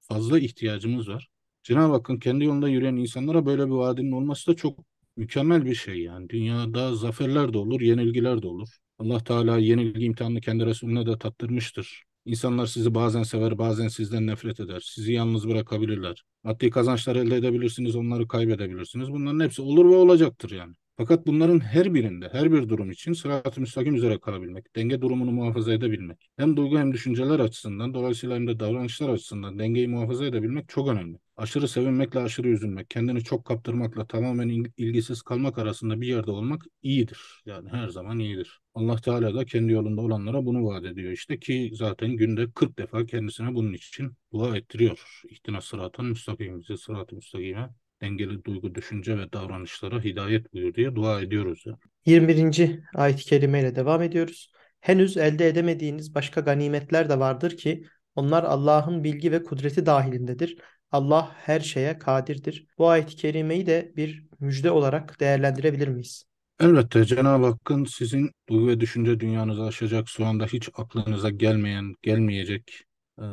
fazla 0.00 0.38
ihtiyacımız 0.38 1.08
var. 1.08 1.28
Cenab-ı 1.62 1.92
Hakk'ın 1.92 2.18
kendi 2.18 2.44
yolunda 2.44 2.68
yürüyen 2.68 2.96
insanlara 2.96 3.46
böyle 3.46 3.66
bir 3.66 3.70
vaadinin 3.70 4.12
olması 4.12 4.50
da 4.50 4.56
çok 4.56 4.78
mükemmel 5.16 5.64
bir 5.64 5.74
şey 5.74 6.02
yani. 6.02 6.28
Dünyada 6.28 6.94
zaferler 6.94 7.52
de 7.52 7.58
olur, 7.58 7.80
yenilgiler 7.80 8.42
de 8.42 8.46
olur. 8.46 8.68
Allah 8.98 9.24
Teala 9.24 9.58
yenilgi 9.58 10.04
imtihanını 10.04 10.40
kendi 10.40 10.66
Resulüne 10.66 11.06
de 11.06 11.18
tattırmıştır. 11.18 12.04
İnsanlar 12.24 12.66
sizi 12.66 12.94
bazen 12.94 13.22
sever, 13.22 13.58
bazen 13.58 13.88
sizden 13.88 14.26
nefret 14.26 14.60
eder. 14.60 14.80
Sizi 14.84 15.12
yalnız 15.12 15.48
bırakabilirler. 15.48 16.24
Maddi 16.44 16.70
kazançlar 16.70 17.16
elde 17.16 17.36
edebilirsiniz, 17.36 17.96
onları 17.96 18.28
kaybedebilirsiniz. 18.28 19.10
Bunların 19.12 19.40
hepsi 19.40 19.62
olur 19.62 19.84
ve 19.90 19.94
olacaktır 19.96 20.50
yani. 20.50 20.74
Fakat 20.98 21.26
bunların 21.26 21.60
her 21.60 21.94
birinde, 21.94 22.28
her 22.32 22.52
bir 22.52 22.68
durum 22.68 22.90
için 22.90 23.12
sırat-ı 23.12 23.60
müstakim 23.60 23.94
üzere 23.94 24.18
kalabilmek, 24.20 24.76
denge 24.76 25.00
durumunu 25.00 25.32
muhafaza 25.32 25.72
edebilmek, 25.72 26.30
hem 26.36 26.56
duygu 26.56 26.78
hem 26.78 26.92
düşünceler 26.92 27.40
açısından, 27.40 27.94
dolayısıyla 27.94 28.36
hem 28.36 28.46
de 28.46 28.60
davranışlar 28.60 29.08
açısından 29.08 29.58
dengeyi 29.58 29.88
muhafaza 29.88 30.26
edebilmek 30.26 30.68
çok 30.68 30.88
önemli. 30.88 31.18
Aşırı 31.36 31.68
sevinmekle 31.68 32.20
aşırı 32.20 32.48
üzülmek, 32.48 32.90
kendini 32.90 33.24
çok 33.24 33.44
kaptırmakla 33.44 34.06
tamamen 34.06 34.48
ilgisiz 34.76 35.22
kalmak 35.22 35.58
arasında 35.58 36.00
bir 36.00 36.06
yerde 36.06 36.30
olmak 36.30 36.64
iyidir. 36.82 37.42
Yani 37.46 37.68
her 37.68 37.88
zaman 37.88 38.18
iyidir. 38.18 38.60
Allah 38.74 38.96
Teala 38.96 39.34
da 39.34 39.44
kendi 39.44 39.72
yolunda 39.72 40.00
olanlara 40.00 40.46
bunu 40.46 40.64
vaat 40.66 40.84
ediyor 40.84 41.12
işte 41.12 41.38
ki 41.38 41.70
zaten 41.74 42.10
günde 42.16 42.50
40 42.50 42.78
defa 42.78 43.06
kendisine 43.06 43.54
bunun 43.54 43.72
için 43.72 44.12
dua 44.32 44.56
ettiriyor. 44.56 45.22
İhtina 45.30 45.60
sıratan 45.60 46.06
müstakim 46.06 46.60
bize 46.60 46.76
sırat-ı 46.76 47.16
müstakime 47.16 47.68
dengeli 48.02 48.44
duygu, 48.44 48.74
düşünce 48.74 49.18
ve 49.18 49.32
davranışlara 49.32 50.04
hidayet 50.04 50.52
buyur 50.52 50.74
diye 50.74 50.94
dua 50.94 51.20
ediyoruz. 51.20 51.62
Ya. 51.66 51.74
21. 52.06 52.80
ayet-i 52.94 53.24
kerimeyle 53.24 53.76
devam 53.76 54.02
ediyoruz. 54.02 54.52
Henüz 54.80 55.16
elde 55.16 55.48
edemediğiniz 55.48 56.14
başka 56.14 56.40
ganimetler 56.40 57.08
de 57.08 57.18
vardır 57.18 57.56
ki 57.56 57.84
onlar 58.14 58.44
Allah'ın 58.44 59.04
bilgi 59.04 59.32
ve 59.32 59.42
kudreti 59.42 59.86
dahilindedir. 59.86 60.58
Allah 60.90 61.32
her 61.36 61.60
şeye 61.60 61.98
kadirdir. 61.98 62.66
Bu 62.78 62.88
ayet-i 62.88 63.16
kerimeyi 63.16 63.66
de 63.66 63.92
bir 63.96 64.26
müjde 64.40 64.70
olarak 64.70 65.20
değerlendirebilir 65.20 65.88
miyiz? 65.88 66.24
Elbette 66.60 67.04
Cenab-ı 67.04 67.46
Hakk'ın 67.46 67.84
sizin 67.84 68.30
duygu 68.48 68.68
ve 68.68 68.80
düşünce 68.80 69.20
dünyanızı 69.20 69.62
aşacak, 69.62 70.08
şu 70.08 70.26
anda 70.26 70.46
hiç 70.46 70.68
aklınıza 70.74 71.30
gelmeyen, 71.30 71.94
gelmeyecek 72.02 72.87
e, 73.18 73.26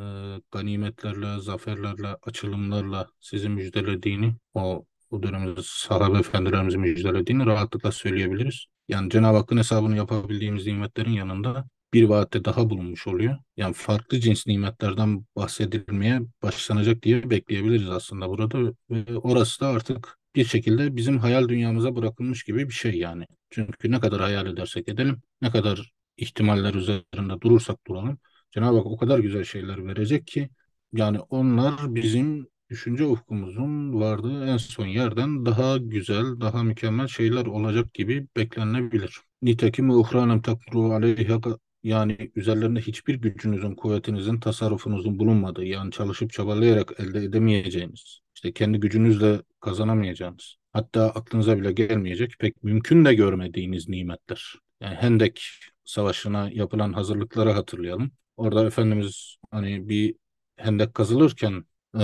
ganimetlerle, 0.52 1.42
zaferlerle, 1.42 2.08
açılımlarla 2.08 3.08
sizi 3.20 3.50
müjdelediğini, 3.50 4.36
o, 4.54 4.86
o 5.10 5.24
dönemde 5.24 5.62
sahabe 5.64 6.20
efendilerimizi 6.20 6.78
müjdelediğini 6.78 7.46
rahatlıkla 7.46 7.92
söyleyebiliriz. 7.92 8.66
Yani 8.88 9.10
Cenab-ı 9.10 9.38
Hakk'ın 9.38 9.58
hesabını 9.58 9.98
yapabildiğimiz 9.98 10.68
nimetlerin 10.68 11.12
yanında 11.12 11.66
bir 11.94 12.04
vaatte 12.04 12.46
daha 12.46 12.70
bulunmuş 12.70 13.08
oluyor. 13.08 13.38
Yani 13.58 13.74
farklı 13.74 14.20
cins 14.20 14.48
nimetlerden 14.48 15.26
bahsedilmeye 15.36 16.22
başlanacak 16.44 17.04
diye 17.04 17.30
bekleyebiliriz 17.30 17.90
aslında 17.90 18.30
burada. 18.30 18.74
Ve 18.90 19.18
orası 19.18 19.62
da 19.62 19.68
artık 19.68 20.18
bir 20.36 20.46
şekilde 20.46 20.96
bizim 20.96 21.20
hayal 21.20 21.48
dünyamıza 21.50 21.96
bırakılmış 21.96 22.44
gibi 22.44 22.68
bir 22.68 22.74
şey 22.74 22.94
yani. 22.98 23.26
Çünkü 23.50 23.92
ne 23.92 24.00
kadar 24.00 24.22
hayal 24.22 24.48
edersek 24.48 24.88
edelim, 24.90 25.22
ne 25.42 25.52
kadar 25.52 25.92
ihtimaller 26.18 26.74
üzerinde 26.74 27.42
durursak 27.42 27.88
duralım, 27.88 28.18
Cenab-ı 28.56 28.78
Hak 28.78 28.86
o 28.86 28.98
kadar 28.98 29.20
güzel 29.20 29.44
şeyler 29.44 29.88
verecek 29.88 30.28
ki 30.28 30.50
yani 30.94 31.20
onlar 31.20 31.96
bizim 31.96 32.48
düşünce 32.70 33.06
ufkumuzun 33.06 33.94
vardığı 34.02 34.46
en 34.46 34.58
son 34.58 34.86
yerden 34.86 35.46
daha 35.46 35.78
güzel, 35.78 36.40
daha 36.42 36.64
mükemmel 36.64 37.08
şeyler 37.08 37.46
olacak 37.46 37.94
gibi 37.94 38.28
beklenebilir. 38.38 39.20
Nitekim 39.42 39.90
uhranem 39.90 40.42
takdiru 40.42 40.94
aleyha 40.94 41.40
yani 41.84 42.32
üzerlerinde 42.36 42.82
hiçbir 42.82 43.16
gücünüzün, 43.16 43.76
kuvvetinizin, 43.76 44.40
tasarrufunuzun 44.40 45.20
bulunmadığı, 45.20 45.66
yani 45.66 45.92
çalışıp 45.92 46.34
çabalayarak 46.34 46.92
elde 47.00 47.24
edemeyeceğiniz, 47.24 48.20
işte 48.36 48.54
kendi 48.54 48.80
gücünüzle 48.80 49.42
kazanamayacağınız, 49.60 50.56
hatta 50.74 51.10
aklınıza 51.10 51.58
bile 51.58 51.72
gelmeyecek, 51.72 52.36
pek 52.40 52.64
mümkün 52.64 53.06
de 53.06 53.14
görmediğiniz 53.14 53.90
nimetler. 53.90 54.56
Yani 54.82 54.96
Hendek 54.96 55.42
Savaşı'na 55.86 56.50
yapılan 56.54 56.94
hazırlıkları 56.94 57.52
hatırlayalım. 57.52 58.12
Orada 58.38 58.66
Efendimiz 58.66 59.38
hani 59.52 59.90
bir 59.90 60.16
hendek 60.58 60.94
kazılırken 60.94 61.66
e, 62.00 62.04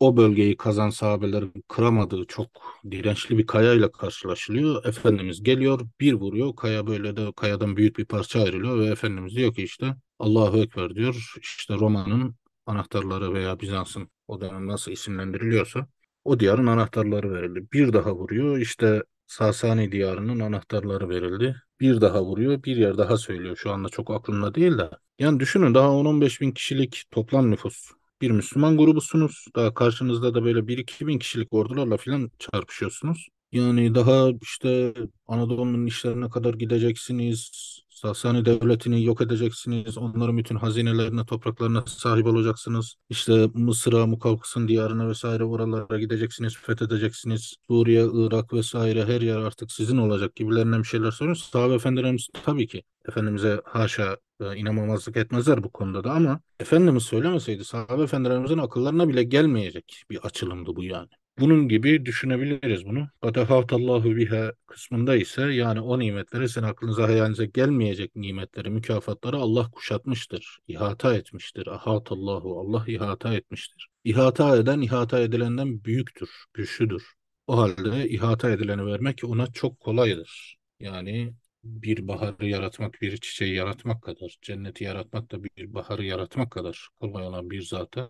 o 0.00 0.16
bölgeyi 0.16 0.56
kazan 0.56 0.90
sahabelerin 0.90 1.64
kıramadığı 1.68 2.26
çok 2.26 2.48
dirençli 2.90 3.38
bir 3.38 3.46
kayayla 3.46 3.92
karşılaşılıyor. 3.92 4.84
Efendimiz 4.84 5.42
geliyor, 5.42 5.80
bir 6.00 6.12
vuruyor. 6.12 6.56
Kaya 6.56 6.86
böyle 6.86 7.16
de 7.16 7.32
kayadan 7.36 7.76
büyük 7.76 7.98
bir 7.98 8.04
parça 8.04 8.42
ayrılıyor 8.42 8.78
ve 8.78 8.86
Efendimiz 8.86 9.36
diyor 9.36 9.54
ki 9.54 9.62
işte 9.62 9.96
Allahu 10.18 10.58
Ekber 10.58 10.94
diyor. 10.94 11.34
İşte 11.42 11.74
Roma'nın 11.74 12.34
anahtarları 12.66 13.34
veya 13.34 13.60
Bizans'ın 13.60 14.10
o 14.28 14.40
dönem 14.40 14.66
nasıl 14.66 14.92
isimlendiriliyorsa 14.92 15.86
o 16.24 16.40
diyarın 16.40 16.66
anahtarları 16.66 17.34
verildi. 17.34 17.66
Bir 17.72 17.92
daha 17.92 18.14
vuruyor. 18.14 18.58
işte 18.58 19.02
Sasani 19.28 19.92
diyarının 19.92 20.40
anahtarları 20.40 21.10
verildi. 21.10 21.56
Bir 21.80 22.00
daha 22.00 22.24
vuruyor, 22.24 22.64
bir 22.64 22.76
yer 22.76 22.98
daha 22.98 23.18
söylüyor. 23.18 23.56
Şu 23.56 23.72
anda 23.72 23.88
çok 23.88 24.10
aklımda 24.10 24.54
değil 24.54 24.78
de. 24.78 24.90
Yani 25.18 25.40
düşünün 25.40 25.74
daha 25.74 25.88
10-15 25.92 26.40
bin 26.40 26.52
kişilik 26.52 27.04
toplam 27.10 27.50
nüfus 27.50 27.90
bir 28.22 28.30
Müslüman 28.30 28.78
grubusunuz. 28.78 29.46
Daha 29.56 29.74
karşınızda 29.74 30.34
da 30.34 30.44
böyle 30.44 30.68
bir 30.68 30.78
iki 30.78 31.06
bin 31.06 31.18
kişilik 31.18 31.52
ordularla 31.54 31.96
falan 31.96 32.30
çarpışıyorsunuz. 32.38 33.28
Yani 33.52 33.94
daha 33.94 34.30
işte 34.42 34.94
Anadolu'nun 35.26 35.86
işlerine 35.86 36.30
kadar 36.30 36.54
gideceksiniz. 36.54 37.50
Sasani 37.98 38.44
devletini 38.44 39.04
yok 39.04 39.20
edeceksiniz. 39.20 39.98
Onların 39.98 40.38
bütün 40.38 40.56
hazinelerine, 40.56 41.26
topraklarına 41.26 41.84
sahip 41.86 42.26
olacaksınız. 42.26 42.96
İşte 43.08 43.48
Mısır'a, 43.54 44.06
Mukavkıs'ın 44.06 44.68
diyarına 44.68 45.08
vesaire 45.08 45.44
oralara 45.44 45.98
gideceksiniz, 45.98 46.56
fethedeceksiniz. 46.56 47.56
Suriye, 47.68 48.06
Irak 48.12 48.52
vesaire 48.52 49.04
her 49.04 49.20
yer 49.20 49.36
artık 49.36 49.72
sizin 49.72 49.96
olacak 49.96 50.36
gibilerinden 50.36 50.82
bir 50.82 50.88
şeyler 50.88 51.10
söylüyor. 51.10 51.36
Sahabe 51.36 51.74
efendilerimiz 51.74 52.28
tabii 52.44 52.66
ki 52.66 52.82
Efendimiz'e 53.08 53.60
haşa 53.64 54.16
e, 54.40 54.56
inanmamazlık 54.56 55.16
etmezler 55.16 55.64
bu 55.64 55.72
konuda 55.72 56.04
da 56.04 56.12
ama 56.12 56.40
Efendimiz 56.60 57.02
söylemeseydi 57.02 57.64
sahabe 57.64 58.02
efendilerimizin 58.02 58.58
akıllarına 58.58 59.08
bile 59.08 59.22
gelmeyecek 59.22 60.04
bir 60.10 60.18
açılımdı 60.18 60.76
bu 60.76 60.84
yani. 60.84 61.08
Bunun 61.40 61.68
gibi 61.68 62.06
düşünebiliriz 62.06 62.86
bunu. 62.86 63.08
Allahu 63.22 64.16
biha 64.16 64.52
kısmında 64.66 65.16
ise 65.16 65.42
yani 65.42 65.80
o 65.80 65.98
nimetleri 65.98 66.48
sen 66.48 66.62
aklınıza 66.62 67.08
hayalinize 67.08 67.46
gelmeyecek 67.46 68.16
nimetleri, 68.16 68.70
mükafatları 68.70 69.36
Allah 69.36 69.70
kuşatmıştır. 69.70 70.58
ihata 70.68 71.14
etmiştir. 71.14 71.66
Ahatallahu 71.66 72.60
Allah 72.60 72.84
ihata 72.86 73.34
etmiştir. 73.34 73.88
İhata 74.04 74.56
eden 74.56 74.80
ihata 74.80 75.20
edilenden 75.20 75.84
büyüktür, 75.84 76.30
güçlüdür. 76.54 77.12
O 77.46 77.58
halde 77.58 78.08
ihata 78.08 78.50
edileni 78.50 78.86
vermek 78.86 79.24
ona 79.24 79.46
çok 79.52 79.80
kolaydır. 79.80 80.56
Yani 80.80 81.34
bir 81.64 82.08
baharı 82.08 82.46
yaratmak, 82.46 83.02
bir 83.02 83.16
çiçeği 83.16 83.54
yaratmak 83.54 84.02
kadar, 84.02 84.36
cenneti 84.42 84.84
yaratmak 84.84 85.32
da 85.32 85.44
bir 85.44 85.74
baharı 85.74 86.04
yaratmak 86.04 86.50
kadar 86.50 86.88
kolay 87.00 87.26
olan 87.26 87.50
bir 87.50 87.62
zata 87.62 88.08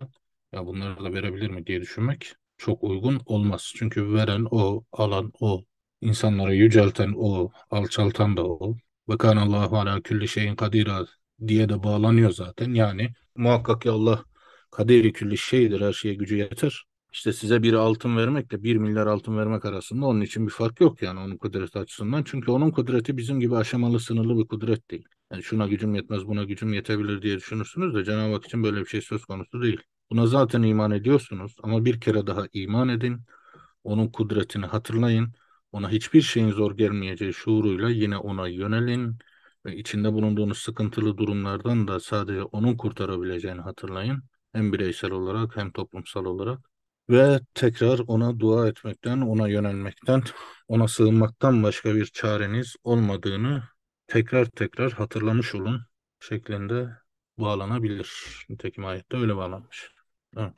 ya 0.53 0.65
bunları 0.65 1.03
da 1.03 1.13
verebilir 1.13 1.49
mi 1.49 1.65
diye 1.65 1.81
düşünmek 1.81 2.33
çok 2.59 2.83
uygun 2.83 3.21
olmaz. 3.25 3.73
Çünkü 3.75 4.13
veren 4.13 4.47
o, 4.51 4.83
alan 4.91 5.31
o, 5.39 5.65
insanları 6.01 6.55
yücelten 6.55 7.13
o, 7.17 7.51
alçaltan 7.71 8.37
da 8.37 8.45
o. 8.47 8.75
Ve 9.09 9.13
Allahu 9.29 9.77
ala 9.77 10.01
külli 10.01 10.27
şeyin 10.27 10.55
kadira 10.55 11.05
diye 11.47 11.69
de 11.69 11.83
bağlanıyor 11.83 12.31
zaten. 12.31 12.73
Yani 12.73 13.13
muhakkak 13.35 13.81
ki 13.81 13.89
Allah 13.91 14.23
kaderi 14.71 15.13
külli 15.13 15.37
şeydir, 15.37 15.81
her 15.81 15.93
şeye 15.93 16.13
gücü 16.15 16.35
yeter. 16.37 16.85
İşte 17.13 17.33
size 17.33 17.63
bir 17.63 17.73
altın 17.73 18.17
vermekle 18.17 18.63
bir 18.63 18.75
milyar 18.75 19.07
altın 19.07 19.37
vermek 19.37 19.65
arasında 19.65 20.05
onun 20.05 20.21
için 20.21 20.47
bir 20.47 20.51
fark 20.51 20.81
yok 20.81 21.01
yani 21.01 21.19
onun 21.19 21.37
kudreti 21.37 21.79
açısından. 21.79 22.23
Çünkü 22.23 22.51
onun 22.51 22.71
kudreti 22.71 23.17
bizim 23.17 23.39
gibi 23.39 23.55
aşamalı 23.55 23.99
sınırlı 23.99 24.37
bir 24.37 24.47
kudret 24.47 24.91
değil. 24.91 25.07
Yani 25.31 25.43
şuna 25.43 25.67
gücüm 25.67 25.95
yetmez 25.95 26.25
buna 26.27 26.43
gücüm 26.43 26.73
yetebilir 26.73 27.21
diye 27.21 27.37
düşünürsünüz 27.37 27.95
de 27.95 28.03
Cenab-ı 28.03 28.33
Hak 28.33 28.45
için 28.45 28.63
böyle 28.63 28.79
bir 28.79 28.85
şey 28.85 29.01
söz 29.01 29.25
konusu 29.25 29.61
değil. 29.61 29.81
Buna 30.11 30.27
zaten 30.27 30.63
iman 30.63 30.91
ediyorsunuz 30.91 31.55
ama 31.63 31.85
bir 31.85 32.01
kere 32.01 32.27
daha 32.27 32.45
iman 32.53 32.89
edin. 32.89 33.21
Onun 33.83 34.07
kudretini 34.07 34.65
hatırlayın. 34.65 35.33
Ona 35.71 35.89
hiçbir 35.89 36.21
şeyin 36.21 36.51
zor 36.51 36.77
gelmeyeceği 36.77 37.33
şuuruyla 37.33 37.89
yine 37.89 38.17
ona 38.17 38.47
yönelin. 38.47 39.17
Ve 39.65 39.75
içinde 39.75 40.13
bulunduğunuz 40.13 40.57
sıkıntılı 40.57 41.17
durumlardan 41.17 41.87
da 41.87 41.99
sadece 41.99 42.43
onun 42.43 42.77
kurtarabileceğini 42.77 43.61
hatırlayın. 43.61 44.23
Hem 44.53 44.73
bireysel 44.73 45.11
olarak 45.11 45.57
hem 45.57 45.71
toplumsal 45.71 46.25
olarak. 46.25 46.59
Ve 47.09 47.39
tekrar 47.53 47.99
ona 48.07 48.39
dua 48.39 48.67
etmekten, 48.67 49.21
ona 49.21 49.47
yönelmekten, 49.47 50.23
ona 50.67 50.87
sığınmaktan 50.87 51.63
başka 51.63 51.95
bir 51.95 52.05
çareniz 52.05 52.75
olmadığını 52.83 53.63
tekrar 54.07 54.45
tekrar 54.45 54.91
hatırlamış 54.91 55.55
olun 55.55 55.81
şeklinde 56.19 56.89
bağlanabilir. 57.37 58.45
Nitekim 58.49 58.85
ayette 58.85 59.17
öyle 59.17 59.35
bağlanmış. 59.35 59.91
Evet. 60.37 60.53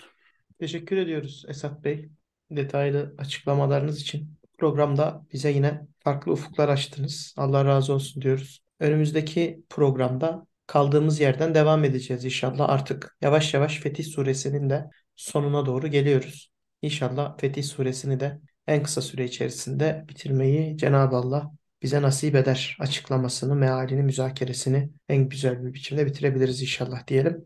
Teşekkür 0.60 0.98
ediyoruz 0.98 1.46
Esat 1.48 1.84
Bey. 1.84 2.10
Detaylı 2.52 3.16
açıklamalarınız 3.18 4.02
için. 4.02 4.38
Programda 4.58 5.26
bize 5.34 5.52
yine 5.52 5.82
farklı 6.00 6.32
ufuklar 6.32 6.70
açtınız. 6.70 7.34
Allah 7.38 7.66
razı 7.66 7.94
olsun 7.94 8.22
diyoruz. 8.22 8.64
Önümüzdeki 8.80 9.64
programda 9.70 10.48
kaldığımız 10.68 11.20
yerden 11.20 11.56
devam 11.56 11.84
edeceğiz 11.84 12.26
inşallah. 12.26 12.70
Artık 12.70 13.18
yavaş 13.22 13.54
yavaş 13.54 13.80
Fetih 13.80 14.06
Suresinin 14.06 14.70
de 14.70 14.90
sonuna 15.16 15.66
doğru 15.66 15.88
geliyoruz. 15.88 16.52
İnşallah 16.82 17.38
Fetih 17.38 17.64
Suresini 17.64 18.20
de 18.20 18.40
en 18.68 18.84
kısa 18.84 19.02
süre 19.02 19.26
içerisinde 19.26 20.06
bitirmeyi 20.10 20.78
Cenab-ı 20.78 21.16
Allah 21.16 21.52
bize 21.82 22.02
nasip 22.02 22.36
eder. 22.36 22.78
Açıklamasını, 22.80 23.56
mealini, 23.56 24.04
müzakeresini 24.04 24.90
en 25.10 25.30
güzel 25.30 25.66
bir 25.66 25.74
biçimde 25.74 26.06
bitirebiliriz 26.06 26.62
inşallah 26.62 27.08
diyelim. 27.08 27.46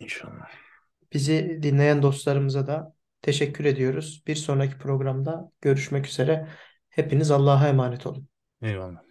İnşallah. 0.00 0.67
Bizi 1.12 1.58
dinleyen 1.62 2.02
dostlarımıza 2.02 2.66
da 2.66 2.94
teşekkür 3.22 3.64
ediyoruz. 3.64 4.22
Bir 4.26 4.34
sonraki 4.34 4.78
programda 4.78 5.50
görüşmek 5.60 6.06
üzere. 6.06 6.48
Hepiniz 6.88 7.30
Allah'a 7.30 7.68
emanet 7.68 8.06
olun. 8.06 8.28
Eyvallah. 8.62 9.07